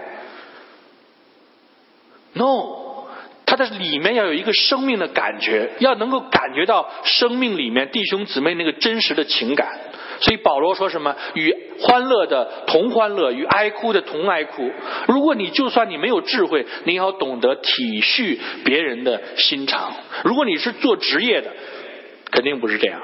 [2.34, 3.08] No，
[3.45, 9.80] 他的里面要有一个生命的感觉，要能够感觉到生命里面弟兄姊妹那个真实的情感。
[10.21, 11.15] 所以保罗说什么？
[11.34, 14.71] 与欢乐的同欢乐，与哀哭的同哀哭。
[15.08, 19.93] 如果你就算你没有智慧，你要懂得体恤别人的心肠。
[20.23, 21.51] 如果你是做职业的，
[22.30, 23.01] 肯定不是这样。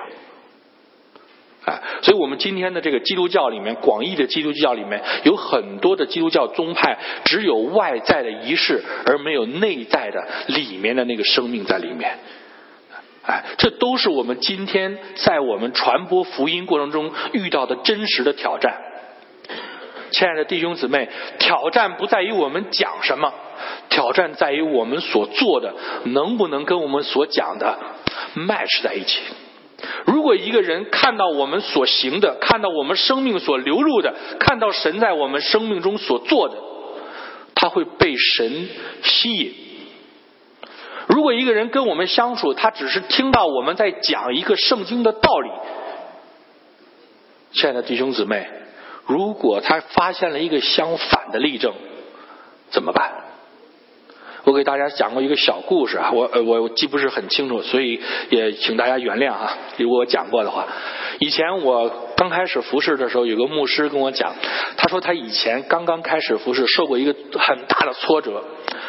[1.67, 12.19] 哎，所以我们今天的这个基督教里面，广义的基督教里面有很多的基督教宗派，只有外在的仪式，而没有内在的里面的那个生命在里面。
[13.25, 18.73] 哎，这都是我们今天在我们传播福音过程中遇到的真实的挑战。
[20.11, 23.33] 亲爱的弟兄姊妹，挑战不在于我们讲什么，
[23.89, 25.73] 挑战在于我们所做的
[26.05, 27.77] 能不能跟我们所讲的
[28.37, 29.19] match 在一起。
[30.05, 36.55] 如果一个人看到我们所行的，看到我们生命所流露的，看到神在我们生命中所做的，
[37.53, 38.69] 他会被神
[39.03, 39.53] 吸引。
[41.07, 45.49] 如果一个人跟我们相处，他只是听到我们在讲一个圣经的道理，
[47.53, 48.47] 亲爱的弟兄姊妹，
[49.05, 51.73] 如果他发现了一个相反的例证，
[52.71, 53.11] 怎么办？
[54.47, 59.51] 我给大家讲过一个小故事啊，我我记不是很清楚，所以也请大家原谅啊。
[59.75, 60.65] 如果我讲过的话，
[61.19, 64.33] 以前我刚开始服侍的时候，有个牧师跟我讲，
[64.77, 68.41] 他说他以前刚刚开始服侍，受过一个很大的挫折。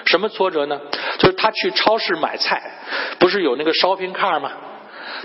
[0.06, 0.80] 什么挫折呢？
[1.18, 2.62] 就是他去超市买菜，
[3.18, 4.52] 不是有那个 shopping cart 吗？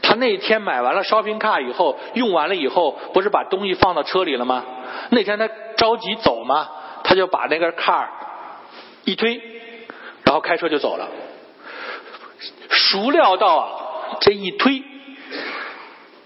[0.02, 4.66] 他那天买完了 shopping cart 以后，用完了以后，不是把东西放到车里了吗？
[5.12, 6.68] 那天他着急走嘛，
[7.04, 8.08] 他就把那个 car
[9.06, 9.40] 一推，
[10.34, 11.08] 然后开车就走了。
[12.68, 14.82] 孰料到啊，这一推，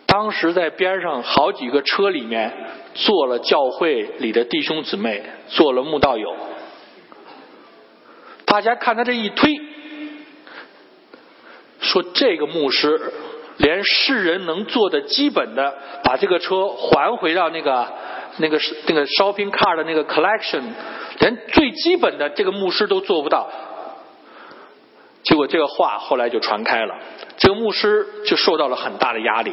[0.05, 2.53] 当时在边上好几个车里面
[2.93, 6.33] 坐了教会里的弟兄姊妹，坐了慕道友。
[8.45, 9.59] 大家看他这一推，
[11.81, 13.11] 说这个牧师
[13.57, 17.91] 连世人能做的基本的，把这个车还回到那个
[18.37, 20.63] 那个那个 shopping car 的那个 collection，
[21.19, 23.49] 连最基本的这个牧师都做不到。
[25.27, 26.95] 结果这个话后来就传开了，
[27.37, 29.51] 这个牧师就受到了很大的压力。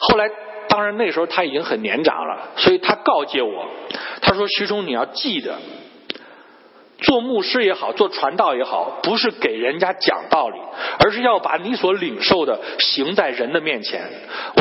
[0.00, 0.28] 后来，
[0.68, 3.68] 当然那时候他已经很年长了，所以他告诫我，
[4.20, 5.54] 他说：“徐冲，你要记得。”
[6.98, 10.58] 做牧师也好，做传道也好，不是给人家讲道理，
[10.98, 14.10] 而是要把你所领受的行在人的面前。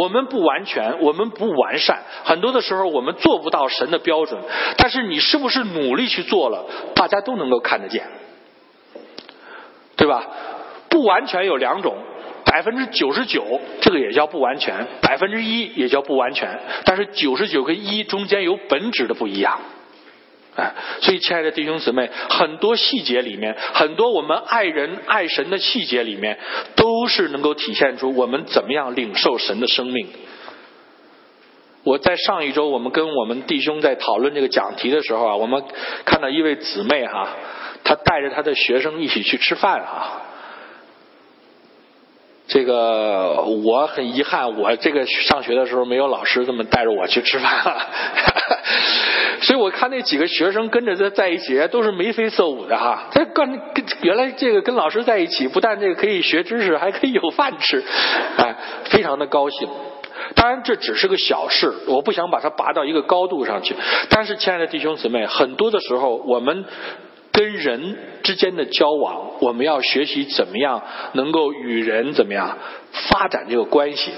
[0.01, 4.41] 我们不完全，我们不完善，很多的时候我们做不到神的标准。
[4.77, 8.05] 但是你是不是努力去做了，大家都能够看得见，
[9.95, 10.27] 对吧？
[10.89, 11.95] 不完全有两种，
[12.45, 16.59] 百分之九十九这个也叫不完全，百分之一也叫不完全。
[16.85, 19.59] 但是九十九跟一中间有本质的不一样。
[20.55, 20.71] 哎，
[21.01, 26.37] 所以亲爱的弟兄姊妹，很多细节里面，很多我们爱人爱神的细节里面，
[26.75, 30.07] 都是能够体现出我们怎么样领受神的生命。
[31.83, 35.63] 我在上一周，我们跟我们弟兄在讨论这个讲题的时候啊，我们
[36.05, 37.29] 看到一位姊妹哈，
[37.83, 40.21] 他带着他的学生一起去吃饭啊。
[42.45, 47.87] 这个我很遗憾，我这个上学的时候没有老师这么带着我去吃饭了。
[49.41, 53.05] 所以我看那几个学生跟着他在一起，都是眉飞色舞的哈。
[53.13, 53.61] 他跟
[54.01, 57.81] 原来这个跟老师在一起，不但这个可以学知识，还可以有饭吃，
[58.37, 58.55] 哎，
[58.85, 59.69] 非常的高兴。
[60.35, 63.73] 当然这只是个小事，我不想把它拔到一个高度上去。
[64.09, 66.65] 但是，亲爱的弟兄姊妹，很多的时候我们。
[67.33, 70.81] 跟人之间的交往，我们要学习怎么样
[71.13, 72.57] 能够与人怎么样
[72.91, 74.11] 发展这个关系。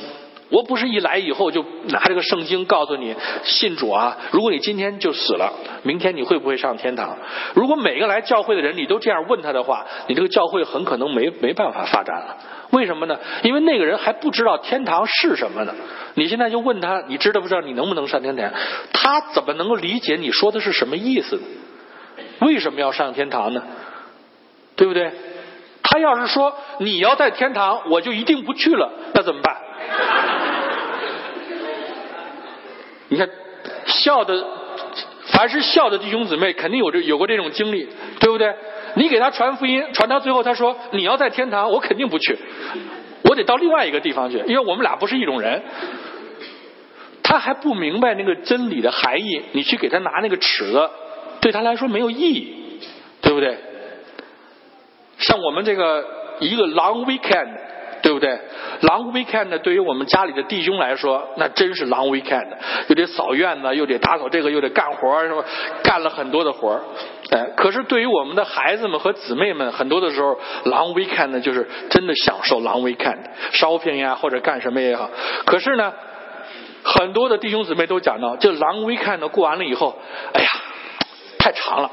[0.50, 5.52] 我不是一来以后就拿这个圣经告诉你信主啊，如果你今天就死了，
[5.82, 7.18] 明天你会不会上天堂？
[7.56, 12.38] 如果每个来教会的人你都这样问他的话，你这个教会很可能没没办法发展了。
[12.70, 13.18] 为什么呢？
[13.42, 15.74] 因为那个人还不知道天堂是什么呢。
[16.14, 18.52] 你现在就问他，你知道不知道你能不能上天堂？
[18.94, 21.42] 他怎么能够理解你说的是什么意思呢？
[22.40, 23.62] 为什么要上天堂呢？
[24.76, 25.12] 对不对？
[25.84, 29.56] 他要是说你要在天堂，我就一定不去了，那怎么办？
[33.08, 33.30] 你看，
[33.86, 34.46] 笑的，
[35.28, 37.88] 凡是笑的弟兄姊妹，肯定有这有过这种经历，
[38.20, 38.54] 对不对？
[38.96, 42.38] 你给他传福音，传到最后，他说你要在天堂，我肯定不去，
[43.24, 45.62] 我得到另外一个地方去，因为我们俩不是一种人。
[47.24, 50.90] 他还不明白那个真理的含义，你去给他拿那个尺子。
[51.46, 52.80] 对他来说没有意义，
[53.22, 53.56] 对不对？
[55.20, 56.04] 像我们这个
[56.40, 57.56] 一个 long weekend，
[58.02, 58.32] 对不对
[58.82, 62.48] ？long weekend 对于我们家里的弟兄来说，那真是 long weekend，
[62.88, 65.46] 又得扫院子，又得打扫这个，又得干活，是吧？
[65.84, 66.82] 干了很多的活
[67.30, 75.12] 哎，可是对于我们的孩子们和姊妹们，很多的时候 long weekend 就是真的享受 long weekend，shopping 呀或者干什么也好。
[75.46, 75.94] 可是呢，
[76.84, 79.96] 很多的弟兄姊妹都讲到，这 long weekend 过完了以后，
[80.34, 80.50] 哎呀。
[81.46, 81.92] 太长了，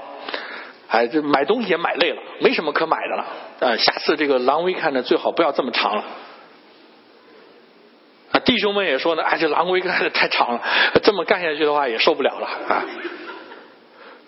[0.89, 3.27] 哎，这买东西也买累了，没什么可买的了。
[3.61, 6.05] 呃，下次这个狼威看呢，最好不要这么长了。
[8.33, 10.63] 啊，弟兄们也说呢，哎，这狼威看的太长了，
[11.03, 12.85] 这么干下去的话也受不了了啊。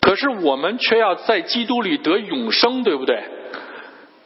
[0.03, 3.25] 可是我们却要在基督里得永生，对不对？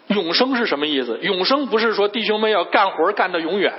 [0.09, 1.19] 永生是什么意思？
[1.23, 3.73] 永生不是说弟兄们要干活干到永远，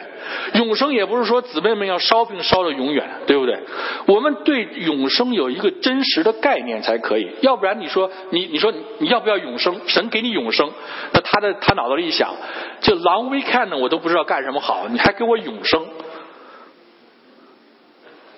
[0.54, 3.60] 永生也不是说姊妹们要烧饼烧到永远，对不对？
[4.06, 9.82] 我们对永生有一个真实的概念才可以，要不然你说你你说你要不要永生？
[9.88, 10.72] 神给你永生，
[11.14, 12.36] 那他的他脑子里一想，
[12.82, 15.84] 这 long weekend 呢，我都不知道干什么好，你还给我永生？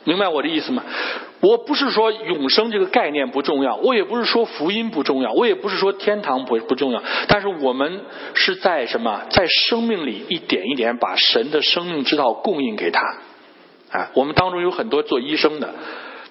[0.04, 0.84] 明白我的意思吗？
[1.41, 7.02] 我不是说永生这个概念不重要，我也不是说福音不重要，我也不是说天堂不不重要。
[7.28, 8.02] 但是我们
[8.34, 9.24] 是在什么？
[9.30, 13.02] 在生命里一点一点把神的生命之道供应给他。
[13.91, 15.74] 啊，我们当中有很多做医生的，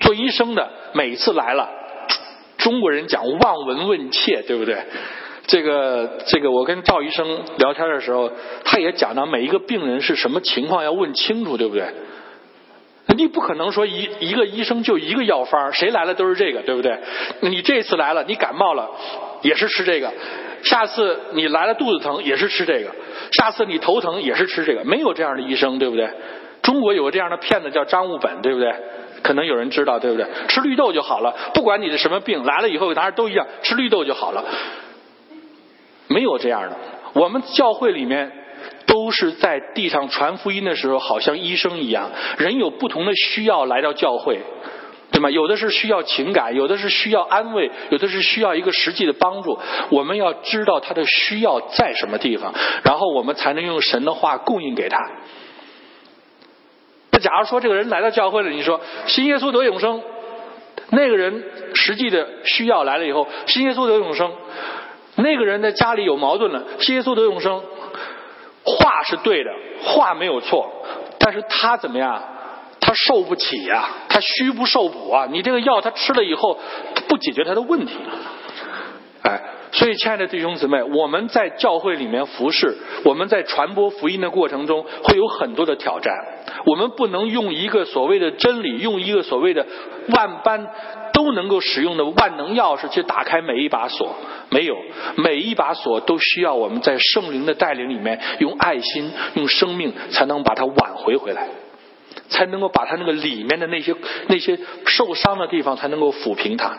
[0.00, 1.68] 做医生的每次来了，
[2.56, 4.78] 中国人讲望闻问切，对不对？
[5.46, 8.30] 这个这个，我跟赵医生聊天的时候，
[8.64, 11.84] 他也讲到每一个病人是什么情况要问清楚，对不对？
[13.16, 16.98] 你不可能说一一个医生就一个药方，谁来了都是这个，对不对？
[17.40, 18.90] 你这次来了，你感冒了
[19.42, 20.08] 也是吃这个；
[20.62, 22.90] 下次你来了肚子疼也是吃这个；
[23.32, 24.84] 下次你头疼也是吃这个。
[24.84, 26.08] 没有这样的医生，对不对？
[26.62, 28.72] 中国有个这样的骗子叫张悟本，对不对？
[29.22, 30.26] 可能有人知道，对不对？
[30.48, 34.44] 吃绿豆就好了，不管你的什么病来了以后，大家都一样，吃绿豆就好了。
[36.08, 36.76] 没有这样的，
[37.14, 38.32] 我们教会里面。
[38.90, 42.10] 都是在地上传福音的时候，好像医生一样。
[42.38, 44.40] 人有不同的需要来到教会，
[45.12, 45.30] 对吗？
[45.30, 49.56] 有的是需要情感，有的是需要安慰，有的是需要一个实际的帮助。
[49.90, 54.98] 我们要知道他的需要在什么地方，然后我们才能用神的话供应给他。
[57.12, 60.02] 那假如说这个人来到教会了，你说新耶稣得永生，
[60.90, 64.32] 那个人实际的需要来了以后，新耶稣得永生，
[65.14, 67.62] 那个人的家里有矛盾了，新耶稣得永生。
[68.64, 69.50] 话是对的，
[69.82, 70.70] 话没有错，
[71.18, 72.22] 但是他怎么样？
[72.80, 75.28] 他受不起呀，他虚不受补啊！
[75.30, 76.58] 你这个药他吃了以后，
[77.08, 77.94] 不解决他的问题。
[79.22, 79.40] 哎，
[79.70, 86.12] 所以亲爱的弟兄姊妹，我们在教会里面服侍，我们在传播福音的过程中，会有很多的挑战。
[86.64, 89.66] 我们不能用一个所谓的真理，用一个所谓的
[90.08, 90.66] 万般。
[91.20, 94.16] 都能够使用的万能钥匙去打开每一把锁，
[94.48, 94.74] 没有
[95.16, 101.48] 每一把锁都需要我们在圣灵的带领里面用爱心、用生命才能把它挽回回来，
[102.30, 103.94] 才能够把它那个里面的那些
[104.28, 106.78] 那些受伤的地方才能够抚平它。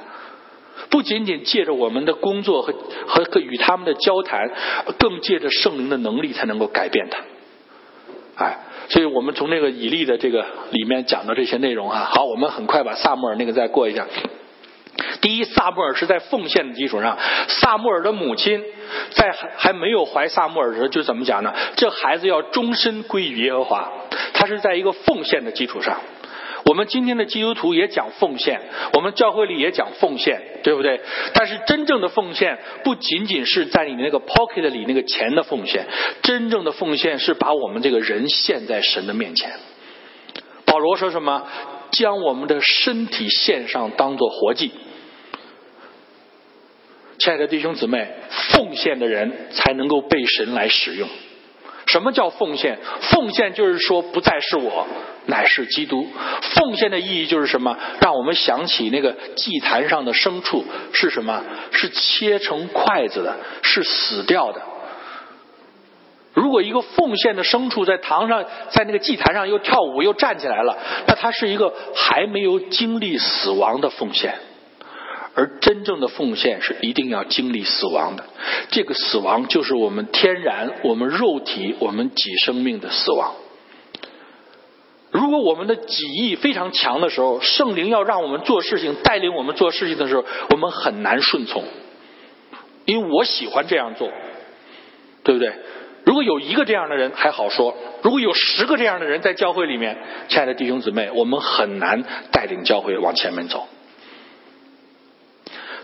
[0.89, 2.73] 不仅仅借着我们的工作和
[3.05, 4.49] 和和与他们的交谈，
[4.97, 7.19] 更借着圣灵的能力才能够改变它。
[8.43, 8.57] 哎，
[8.89, 14.05] 所以我们从这个以利的这个里面讲的这些内容啊，好，我们很快把萨穆尔那个再过一下。
[15.21, 17.17] 第一，萨穆尔是在奉献的基础上，
[17.47, 18.63] 萨穆尔的母亲
[19.11, 21.53] 在还还没有怀萨穆尔的时候就怎么讲呢？
[21.75, 23.91] 这孩子要终身归于耶和华，
[24.33, 25.99] 他是在一个奉献的基础上。
[26.65, 28.61] 我们今天的基督徒也讲奉献，
[28.93, 31.01] 我们教会里也讲奉献，对不对？
[31.33, 35.85] 但是真正的奉献不仅仅是在你那个 pocket 里那个钱的奉献，
[36.21, 39.51] 真正的奉献是把我们这个人献在神的面前。
[40.65, 41.47] 保罗说什么？
[41.91, 44.71] 将我们的身体献上，当做活祭。
[47.17, 48.07] 亲爱的弟兄姊妹，
[48.51, 51.09] 奉献的人才能够被神来使用。
[51.87, 52.79] 什么叫奉献？
[53.01, 54.87] 奉献就是说，不再是我，
[55.25, 56.07] 乃是基督。
[56.55, 57.77] 奉献的意义就是什么？
[57.99, 61.43] 让我们想起那个祭坛上的牲畜是什么？
[61.71, 64.61] 是切成筷子的，是死掉的。
[66.33, 74.35] 如果一个奉献的牲畜在堂上，在那个祭坛上又跳舞又站起来了，那它是一个还没有经历死亡的奉献。
[75.33, 78.25] 而真正的奉献是一定要经历死亡的，
[78.69, 83.33] 这个死亡就是我们天然、我们肉体、我们己生命的死亡。
[85.21, 91.63] 如果我们的己意非常强的时候，圣灵要让我们做事情、带领我们做事情的时候，我们很难顺从，
[92.85, 94.09] 因为我喜欢这样做，
[95.23, 95.53] 对不对？
[96.05, 99.95] 如果有一个这样的人还好说，如果有十个这样的人在教会里面，
[100.27, 103.67] 亲爱的弟兄姊妹，我们很难带领教会往前面走。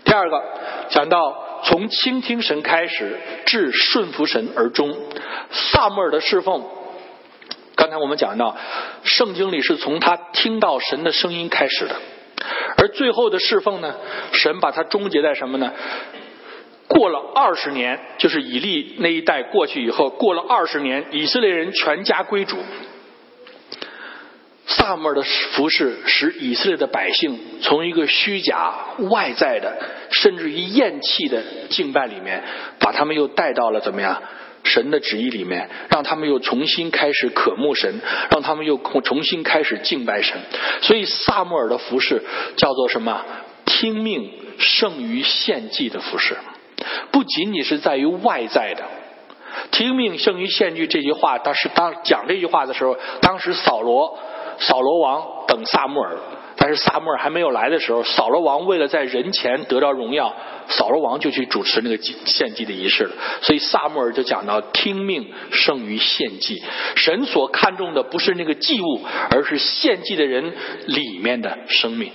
[0.04, 0.42] 第二个
[0.88, 4.96] 讲到从倾听神开始至顺服神而终，
[5.52, 6.64] 萨母尔的侍奉。
[7.88, 8.54] 刚才我们讲到，
[9.02, 11.96] 圣经里是从他听到神的声音开始的，
[12.76, 13.94] 而最后的侍奉呢，
[14.32, 15.72] 神把它终结在什么呢？
[16.86, 22.58] 过了二十年，就是以利那一代过去以后，过了二十年，以色列人全家归主。
[24.66, 28.74] 萨母尔的服饰使以色列的百姓从一个虚假、
[29.10, 29.78] 外在的，
[30.10, 32.42] 甚至于厌弃的敬拜里面，
[32.80, 34.22] 把他们又带到了怎么样？
[34.64, 38.00] 神的旨意里面，让他们又重新开始渴慕神，
[38.30, 40.36] 让他们又重新开始敬拜神。
[40.82, 42.22] 所以萨母尔的服饰
[42.56, 43.24] 叫做什么？
[43.64, 46.36] 听命胜于献祭的服饰。
[47.10, 48.84] 不仅仅是在于外在的，
[49.70, 54.18] 听命胜于献祭这句话，当时当讲这句话的时候，当时扫罗
[54.58, 56.16] 扫罗王等萨穆尔，
[56.56, 60.34] 但是萨穆尔还没有来的时候，扫罗王为了在人前得到荣耀，
[60.68, 63.14] 扫罗王就去主持那个祭献祭的仪式了。
[63.42, 66.62] 所以萨穆尔就讲到听命胜于献祭，
[66.96, 69.00] 神所看重的不是那个祭物，
[69.30, 70.52] 而是献祭的人
[70.86, 72.10] 里面的生命。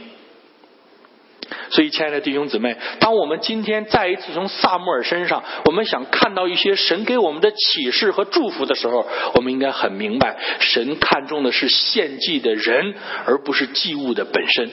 [1.70, 12.94] 所以，亲爱的弟兄姊妹，当我们今天再一次从萨穆尔身上，我们想看到一些神给我们的启示和祝福的时候，我们应该很明白，神看重的是献祭的人，
[13.26, 14.70] 而不是祭物的本身。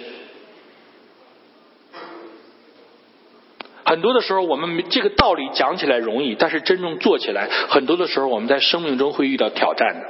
[3.84, 10.06] 很多的时候，我们这个道理讲起来容易，但是真正做起来，很多的时候我们在生命中会遇到挑战的，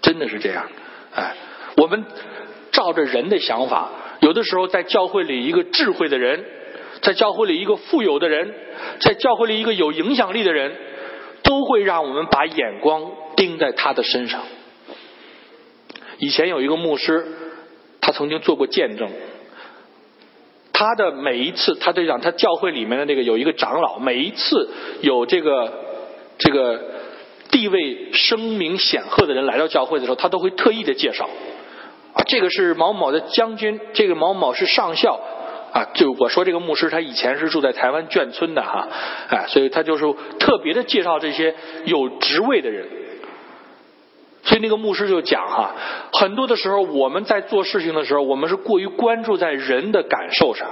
[0.00, 0.70] 真的是这样。
[1.14, 1.34] 哎，
[1.76, 2.04] 我们
[2.72, 3.90] 照着人的想法。
[4.20, 6.44] 有的时候，在教会里，一个智慧的人，
[7.02, 8.54] 在教会里一个富有的人，
[9.00, 10.76] 在教会里一个有影响力的人，
[11.42, 14.42] 都会让我们把眼光盯在他的身上。
[16.18, 17.26] 以前有一个牧师，
[18.00, 19.08] 他曾经做过见证。
[20.72, 24.68] 他的每一次，他就讲他教会里面的那个有一个长老，每一次
[25.02, 25.72] 有这个
[26.38, 26.80] 这个
[27.50, 31.28] 地位声名显赫的人来到教会的时候，他都会特意的介绍。
[32.12, 35.20] 啊，这个是某某的将军，这个某某是上校，
[35.72, 38.88] 啊，就我说这个牧师他以前是住在台湾眷村的哈，
[39.28, 40.04] 哎，所以他就是
[40.38, 41.54] 特别的介绍这些
[41.84, 42.88] 有职位的人，
[44.42, 45.74] 所以那个牧师就讲哈，
[46.12, 50.68] 很多的时候我们在做事情的时候，我们是过于关注在人的感受上，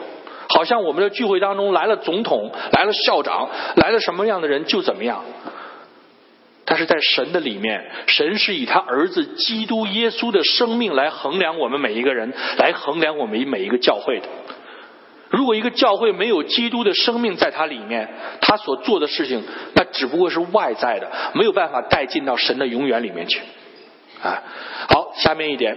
[0.48, 5.22] 好像我们的聚会当中来了总统，来了校长，来了什么样的人就怎么样。
[6.70, 14.28] 但是在神的里面，神是以他儿子基督耶稣的生命来衡量我们每一个人，来衡量我们每一个教会的。
[15.30, 18.08] 如果一个教会没有基督的生命在它里面，
[18.42, 19.42] 他所做的事情，
[19.74, 23.40] 那只不过是外在的，没有办法带进到神的永远里面去。
[24.22, 24.42] 啊，
[24.90, 25.74] 好，下面一点。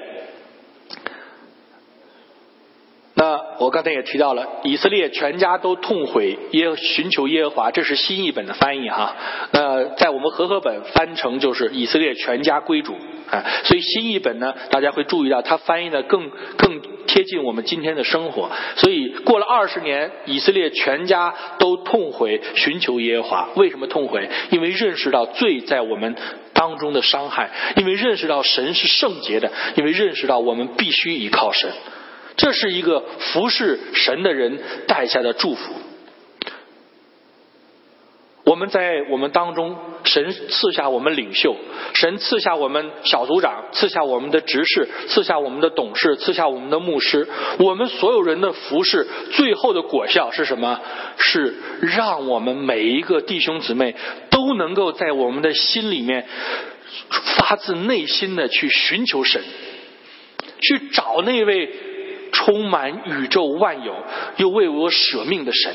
[3.14, 9.16] 那我刚才也提到了，以色列全家都痛悔耶寻求耶和华，这是新译本的翻译哈。
[9.52, 12.95] 那在我们和合本翻成就是以色列全家归主
[13.30, 18.49] 啊，所以新译本呢，大家会注意到它翻译的更更贴近我们今天的生活。
[18.78, 23.49] 所以过了二十年，以色列全家都痛悔寻求耶和华。
[23.56, 24.28] 为什么痛悔？
[24.49, 26.16] 因为认识到罪在我们
[26.54, 31.72] 当中的伤害，因为认识到神是圣洁的，因为认识到我们必须依靠神。
[32.38, 35.73] 这是一个服侍神的人带下的祝福。
[38.43, 41.55] 我们在我们当中，神赐下我们领袖，
[41.93, 47.27] 神赐下我们小组长，赐下我们的执事，赐下我们的董事，赐下我们的牧师。
[47.59, 50.82] 我们所有人的服侍，最后的果效是什么？
[51.17, 53.95] 是让我们每一个弟兄姊妹
[54.32, 56.27] 都能够在我们的心里面
[57.38, 59.41] 发自内心的去寻求神。
[60.59, 61.69] 去找那位
[62.46, 63.94] 充满宇宙万有
[64.38, 65.74] 又为我舍命的神。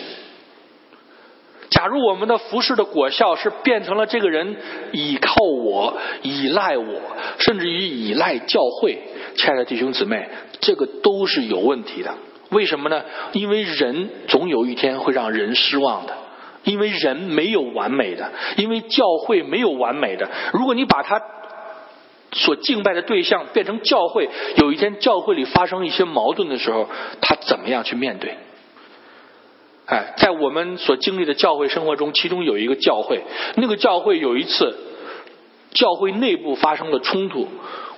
[1.70, 4.56] 假如我们的服饰的果效是变成了这个人
[4.92, 7.00] 倚靠我、依赖我，
[7.38, 8.98] 甚至于依赖教会，
[9.36, 10.28] 亲爱的弟兄姊妹，
[10.60, 12.14] 这个都是有问题的。
[12.50, 13.02] 为什么呢？
[13.32, 16.16] 因为人总有一天会让人失望的，
[16.64, 20.30] 因为人没有完美的，因为教会没有完美的。
[20.52, 21.20] 如果你把他
[22.36, 24.28] 所敬拜的对象变成教会，
[24.58, 26.88] 有一天教会里发生一些矛盾的时候，
[27.20, 28.36] 他怎么样去面对？
[29.86, 33.22] 哎，在我们所经历的教会生活中，其中有一个教会，
[33.56, 34.76] 那个教会有一次，
[35.70, 37.48] 教会内部发生了冲突，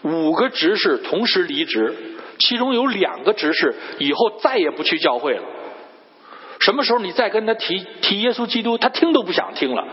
[0.02, 1.94] 五个执事同时离职，
[2.38, 5.42] 其中有两个执事以后再也不去教会了。
[6.60, 9.86] 什么时候你再跟他提提耶稣基督，他听都不想听了。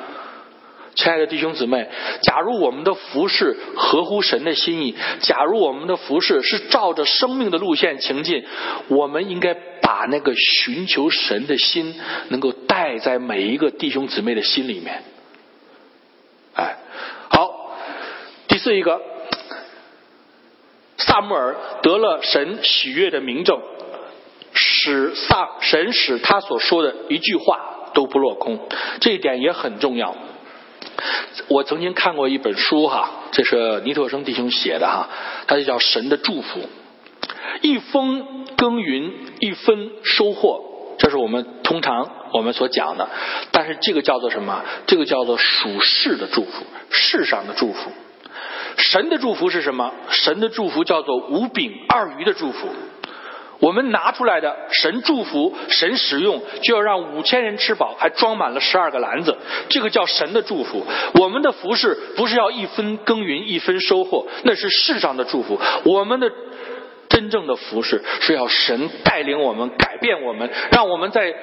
[0.95, 1.89] 亲爱的弟兄姊妹，
[2.23, 8.45] 假如我们的服饰合乎神的心意，假如我们的服饰是照着生命的路线行进，
[8.87, 15.03] 我们应该把那个寻求神的心能够带在每一个弟兄姊妹的心里面。
[16.53, 16.77] 哎，
[17.29, 17.75] 好，
[18.47, 19.01] 第四一个，
[20.97, 23.59] 萨穆尔得了神喜悦的明证，
[24.53, 28.57] 使萨神使他所说的一句话都不落空，
[29.01, 30.15] 这一点也很重要。
[31.47, 35.09] 我曾经看过一本书哈，这是尼特生弟兄写的哈，
[35.47, 36.59] 它就叫《神的祝福》，
[37.61, 43.09] 一分耕耘一分收获，这是我们通常我们所讲的。
[43.51, 44.63] 但是这个叫做什么？
[44.87, 47.91] 这个叫做属世的祝福，世上的祝福。
[48.77, 49.93] 神的祝福是什么？
[50.09, 52.67] 神的祝福叫做五饼二鱼的祝福。
[53.65, 59.35] 我们拿出来的神祝福、神使用，就要让五千人吃饱，还装满了十二个篮子。
[59.69, 60.85] 这个叫神的祝福。
[61.15, 65.59] 我们的服饰不是要一分耕耘一分收获，那是世上的祝福。
[65.83, 66.31] 我们的
[67.09, 71.33] 真正的服饰是要神带领我们、改变我们，让我们在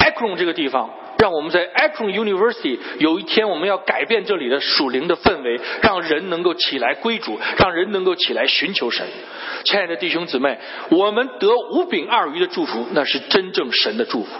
[0.00, 0.90] 埃克隆这个地方。
[1.18, 9.04] 让我们在 Akron University 有一天，我们要改变这里的属灵的氛围，让人能够起来归主，让人能够起来寻求神。
[9.64, 10.58] 亲爱的弟兄姊妹，
[10.90, 14.30] 我们得五饼二鱼的祝福，那是真正神的祝福。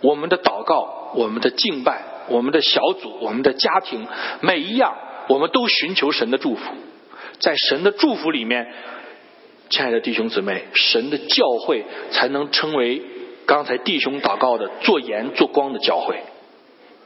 [0.00, 4.06] 我们的祷告、我们的敬拜、我们的小组、我们的家庭，
[4.42, 4.96] 每一样，
[5.28, 6.62] 我们都寻求神的祝福。
[7.40, 8.72] 在神的祝福里面，
[9.70, 13.02] 亲爱的弟兄姊妹，神的教会才能称为。
[13.48, 16.22] 刚才弟兄祷告的做盐做光的教会，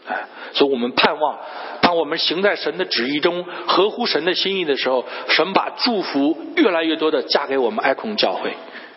[0.09, 1.39] 哎，所以我们盼望，
[1.81, 8.57] 当我们行在神的旨意中，合乎神的心意的时候，神把祝福越来越多的嫁给我们爱孔教会，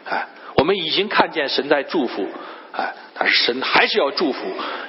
[0.10, 0.26] 哎，
[0.56, 2.26] 我们已经看见神在祝福，
[2.72, 4.40] 哎，但是神还是要祝福，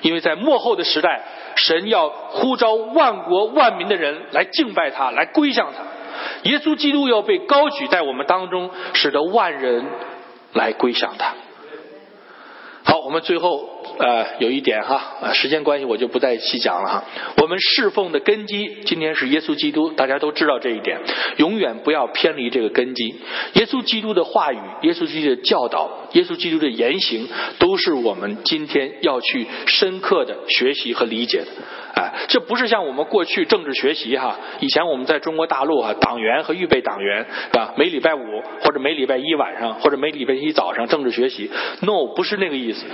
[0.00, 1.20] 因为在末后的时代，
[1.56, 5.82] 神要呼召万国万民的人来敬拜他，来归向他，
[6.48, 9.84] 耶稣基督要被高举在我们当中，使得万人
[10.54, 11.34] 来归向他。
[12.86, 13.68] 好，我们最后
[13.98, 17.04] 呃有一点哈，时间关系我就不再细讲了哈。
[17.42, 21.00] 我们侍奉的根基今天是耶稣基督，大家都知道这一点，
[21.38, 23.14] 永远不要偏离这个根基。
[23.54, 27.28] 耶稣基督的话语，耶稣基督的教导，耶稣基督的言行，
[27.58, 31.46] 都是我们今天要去深刻的学习和理解的。
[31.94, 37.72] 哎，这不是像我们过去政治学习哈，以前我们在中国大陆哈，党员和预备党员是吧？
[37.78, 38.20] 每礼拜五
[38.60, 42.84] 或者每礼拜一晚上或者每礼拜一早上政治学习，no，不是那个意思。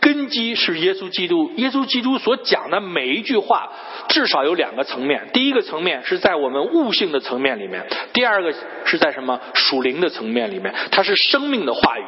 [0.00, 3.72] 根基一是耶稣基督，耶稣基督所讲的每一句话，
[4.08, 5.28] 至少有两个层面。
[5.32, 8.52] 第一个层面是在我们悟性的层面里面，第二个
[8.84, 12.04] 是在什么属灵的层面里面，它是生命的话语。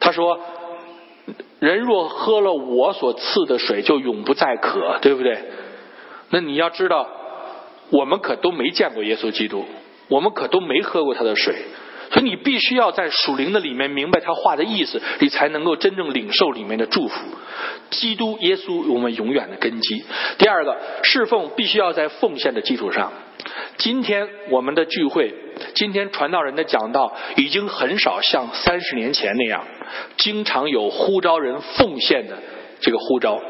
[0.00, 0.40] 他说。
[1.60, 5.38] 人若喝了我所赐的水，就永不再渴，对不对？
[6.30, 7.06] 那你要知道，
[7.90, 9.66] 我们可都没见过耶稣基督，
[10.08, 11.54] 我们可都没喝过他的水，
[12.10, 17.24] 所以你必须要在属灵的里面明白他话的意思，你才能够真正领受里面的祝福。
[17.90, 20.04] 基督耶稣，我们永远的根基。
[20.38, 23.12] 第二个，侍奉必须要在奉献的基础上。
[23.78, 25.34] 今天我们的聚会，
[25.74, 29.64] 今天传道人的讲道，已经很少像三十年前那样，
[30.16, 32.38] 经常有呼召人奉献的
[32.80, 33.40] 这个呼召。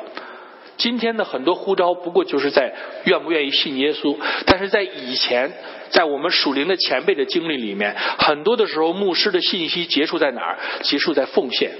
[0.81, 2.73] 今天的很多呼召，不过就是在
[3.05, 4.17] 愿不愿意信耶稣。
[4.47, 5.53] 但是在以前，
[5.91, 10.59] 在我们属灵的前辈的经历里面，很多的时候，牧师的信息结束在哪儿？
[10.81, 11.71] 结束在奉献。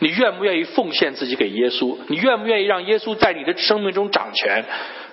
[0.00, 1.96] 你愿不愿意奉献自己给耶稣？
[2.08, 4.62] 你愿不愿意让耶稣在你的生命中掌权？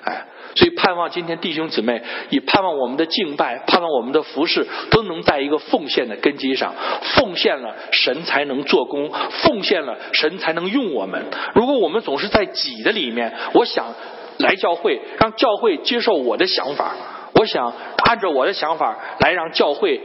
[0.07, 0.25] 哎。
[0.55, 6.73] 所以盼望今天弟兄姊妹，也盼望我们的敬拜，盼望我们的服饰都能在一个奉献的根基上。
[7.15, 9.11] 奉献了，神才能做工；
[9.43, 11.25] 奉献了，神才能用我们。
[11.53, 13.93] 如果我们总是在己的里面，我想
[14.39, 16.95] 来教会，让教会接受我的想法，
[17.35, 17.73] 我想
[18.05, 20.01] 按照我的想法来让教会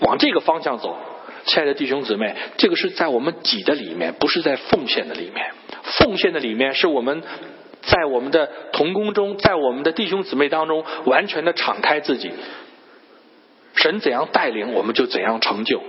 [0.00, 0.96] 往这个方向走。
[1.44, 5.50] 亲爱的弟兄姊妹，这个是在我们己的里面，不是在奉献的里面。
[5.98, 7.22] 奉献的里面是我们
[7.82, 12.30] 在我们的同工中，在我们的弟兄姊妹当中，完全的敞开自己。
[13.74, 15.82] 神怎样带领，我们就怎样成就。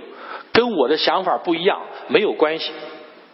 [0.52, 2.72] 跟我的想法不一样，没有关系。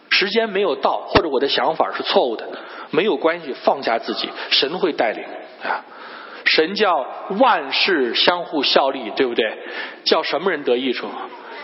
[0.09, 2.47] 时间没有到，或者我的想法是错误的，
[2.91, 5.23] 没有关系，放下自己，神会带领
[5.63, 5.85] 啊。
[6.45, 7.05] 神叫
[7.39, 9.45] 万事相互效力，对不对？
[10.03, 11.07] 叫什么人得益处？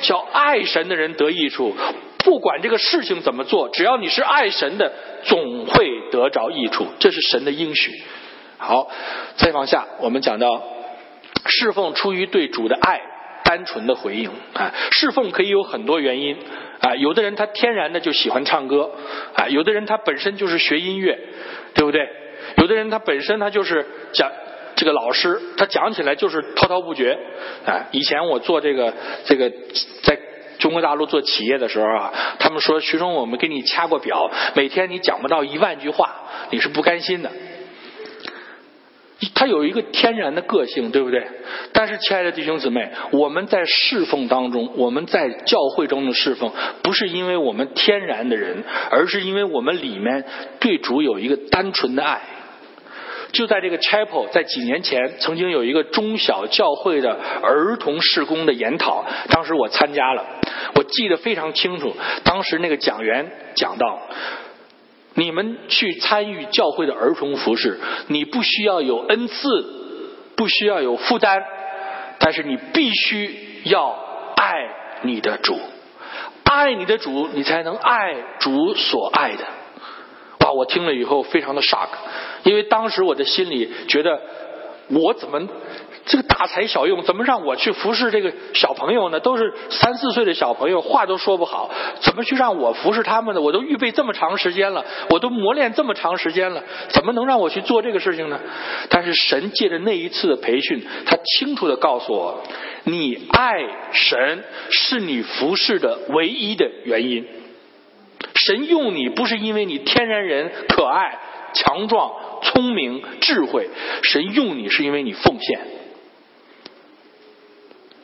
[0.01, 1.73] 叫爱神的人得益处。
[2.19, 4.93] 不管这个事情怎么做，只要你是爱神的，
[5.23, 6.87] 总会得着益处。
[6.99, 7.91] 这是神的应许。
[8.57, 8.89] 好，
[9.37, 10.63] 再往下，我们讲到
[11.45, 13.01] 侍奉出于对主的爱，
[13.43, 14.73] 单纯的回应啊。
[14.91, 16.37] 侍奉可以有很多原因
[16.79, 16.95] 啊。
[16.95, 18.91] 有的人他天然的就喜欢唱歌
[19.35, 21.19] 啊，有的人他本身就是学音乐，
[21.73, 22.07] 对不对？
[22.57, 24.31] 有的人他本身他就是讲
[24.75, 27.17] 这个老师，他讲起来就是滔滔不绝
[27.65, 27.87] 啊。
[27.91, 28.93] 以前我做这个
[29.25, 29.51] 这个
[30.03, 30.17] 在。
[30.59, 36.15] 中国大陆做企业的时候啊，他们说徐忠，我们给你掐过表，每天你讲不到一万句话，
[36.51, 37.31] 你是不甘心的。
[39.33, 41.25] 他有一个天然的个性，对不对？
[41.71, 46.51] 但是，亲爱的弟兄姊妹，我们在侍奉当中，我们在教会中的侍奉，
[46.83, 50.25] 不是因为我们天然的人，而是因为我们里面
[50.59, 52.21] 对主有一个单纯的爱。
[53.35, 60.25] 就在这个 chapel，在几年前曾经有一个中小教会的儿童事工的研讨，当时我参加了，
[60.75, 61.93] 我记得非常清楚。
[62.23, 63.99] 当时那个讲员讲到，
[65.15, 67.77] 你们去参与教会的儿童服饰，
[68.07, 69.65] 你不需要有恩赐，
[70.37, 71.43] 不需要有负担，
[72.19, 73.89] 但是你必须要
[74.37, 74.53] 爱
[75.01, 75.59] 你的主，
[76.45, 79.43] 爱你的主，你才能爱主所爱的。
[80.45, 80.51] 啊！
[80.51, 81.89] 我听了以后非常的 shock。
[82.43, 84.21] 因为当时我的心里觉得，
[84.89, 85.41] 我怎么
[86.05, 89.19] 这个大材小用，怎么让我去服侍这个小朋友呢？
[89.19, 91.71] 都是三四岁的小朋友，话都说不好，
[92.01, 93.41] 怎么去让我服侍他们呢？
[93.41, 98.39] 我都预备这么长时间了，我都磨练这么长时间了，怎么能让我去做这个事情呢？
[98.89, 102.43] 但是神借着那一次的培训，他清楚的告诉我，
[102.83, 103.53] 你爱
[103.91, 107.25] 神是你服侍的唯一的原因。
[108.45, 111.19] 神用你不是因为你天然人可爱
[111.53, 112.11] 强壮。
[112.43, 113.69] 聪明智慧，
[114.03, 115.61] 神用你是因为你奉献。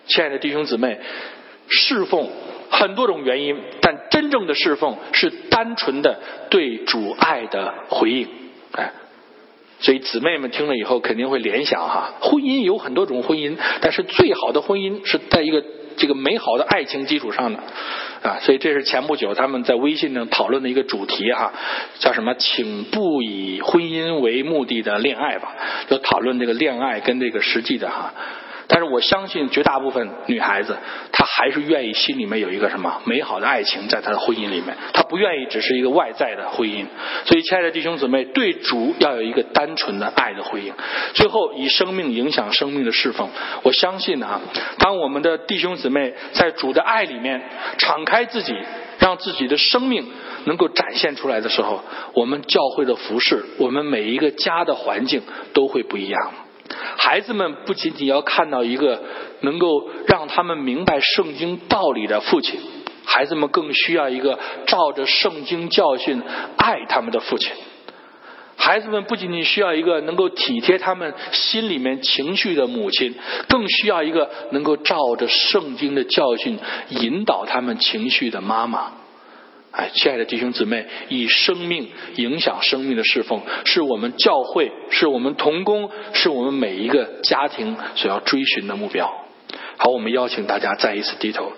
[0.08, 1.00] 亲爱的弟兄姊妹，
[1.68, 2.28] 侍奉
[2.72, 6.20] 很多种原因，但真正的侍奉是单纯的
[6.50, 8.28] 对主爱的回应。
[8.72, 8.94] 哎，
[9.80, 15.64] 所以姊妹们听了以后肯定会联想哈，婚姻有很多种婚姻，但是最好的婚姻是在一个
[15.98, 17.60] 这个美好的爱情基础上的。
[18.22, 21.54] 啊，所以这是前不久他们在微信上讨论的一个主题哈，
[21.98, 22.36] 叫什么？
[22.36, 25.56] 请不以婚姻为目的的恋爱吧，
[25.90, 28.14] 就讨论这个恋爱跟这个实际的哈。
[28.74, 30.78] 但是我相信绝大部分女孩子，
[31.12, 36.86] 她还是愿意心里面有一个什么美好的爱情在她的婚姻里面，她不愿意只是一个外在的婚姻。
[37.26, 40.74] 所以，亲爱的弟兄姊妹，对主要有一个单纯的爱的回应。
[41.16, 43.28] 最后，以生命影响生命的侍奉，
[43.64, 44.40] 我相信啊，
[44.78, 47.42] 当我们的弟兄姊妹在主的爱里面
[47.78, 48.56] 敞开自己，
[49.00, 50.08] 让自己的生命
[50.46, 56.32] 能够展现出来的时候，我们教会的服饰，我们每一个家的环境都会不一样。
[57.04, 59.02] 孩子们不仅仅要看到一个
[59.40, 62.60] 能够让他们明白圣经道理的父亲，
[63.04, 64.38] 孩子们更需要一个
[64.68, 66.22] 照着圣经教训
[66.58, 67.52] 爱他们的父亲。
[68.56, 73.16] 孩子们不仅仅需要一个能够体贴他们心里面情绪的母亲，
[73.50, 78.92] 更需要一个能够照着圣经的教训引导他们情绪的妈妈。
[79.72, 89.10] 哎，亲爱的弟兄姊妹，以生命影响生命的侍奉，是我们教会，是我们同工，是我们每一个家庭所要追寻的目标。
[89.78, 91.54] 好，我们邀请大家再一次低头。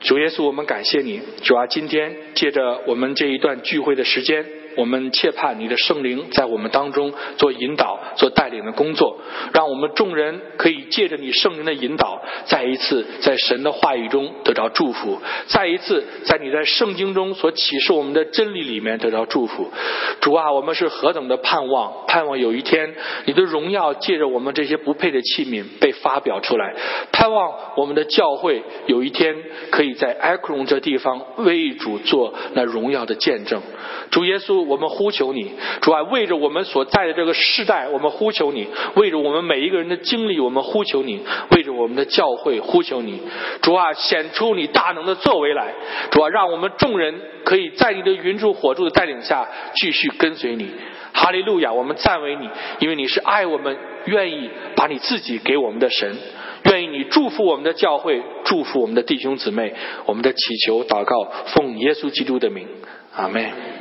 [0.00, 1.20] 主耶稣，我们感谢你。
[1.42, 4.44] 主啊，今天借着我们这一段聚会的时间。
[4.76, 9.18] 我们切盼你的圣灵在我们当中做引导、做带领的工作，
[9.52, 15.18] 让我们众人可以借着你圣灵的引导，再一次在神的话语中得到祝福，
[15.48, 19.70] 再一次在你在圣经中所启示我们的真理里面得到祝福。
[20.20, 22.94] 主啊，我们是何等的盼望，盼望有一天
[23.24, 26.74] 你的荣耀借着我们这些不配的器皿被发表出来，
[27.10, 29.34] 盼望我们的教会有一天
[29.70, 33.60] 可以在埃克隆这地方为主做那荣耀的见证。
[34.10, 34.59] 主耶稣。
[34.62, 43.20] 我们呼求你，主啊，为着我们所在的这个世代，我们呼求你；为着我们每一个人的经历，我们呼求你；为着我们的教会，呼求你。
[43.62, 45.74] 主啊，显出你大能的作为来，
[46.10, 50.70] 主啊，让我们众人可以在你的云柱火柱的带领下继续跟随你。
[51.12, 51.72] 哈利路亚！
[51.72, 52.48] 我们赞美你，
[52.78, 56.16] 因为你是爱我们，愿意把你自己给我们的神，
[56.66, 59.74] 愿意你祝福我们的教会，祝福我们的弟兄姊妹。
[60.06, 62.68] 我们的祈求祷告，奉耶稣基督的名，
[63.16, 63.79] 阿门。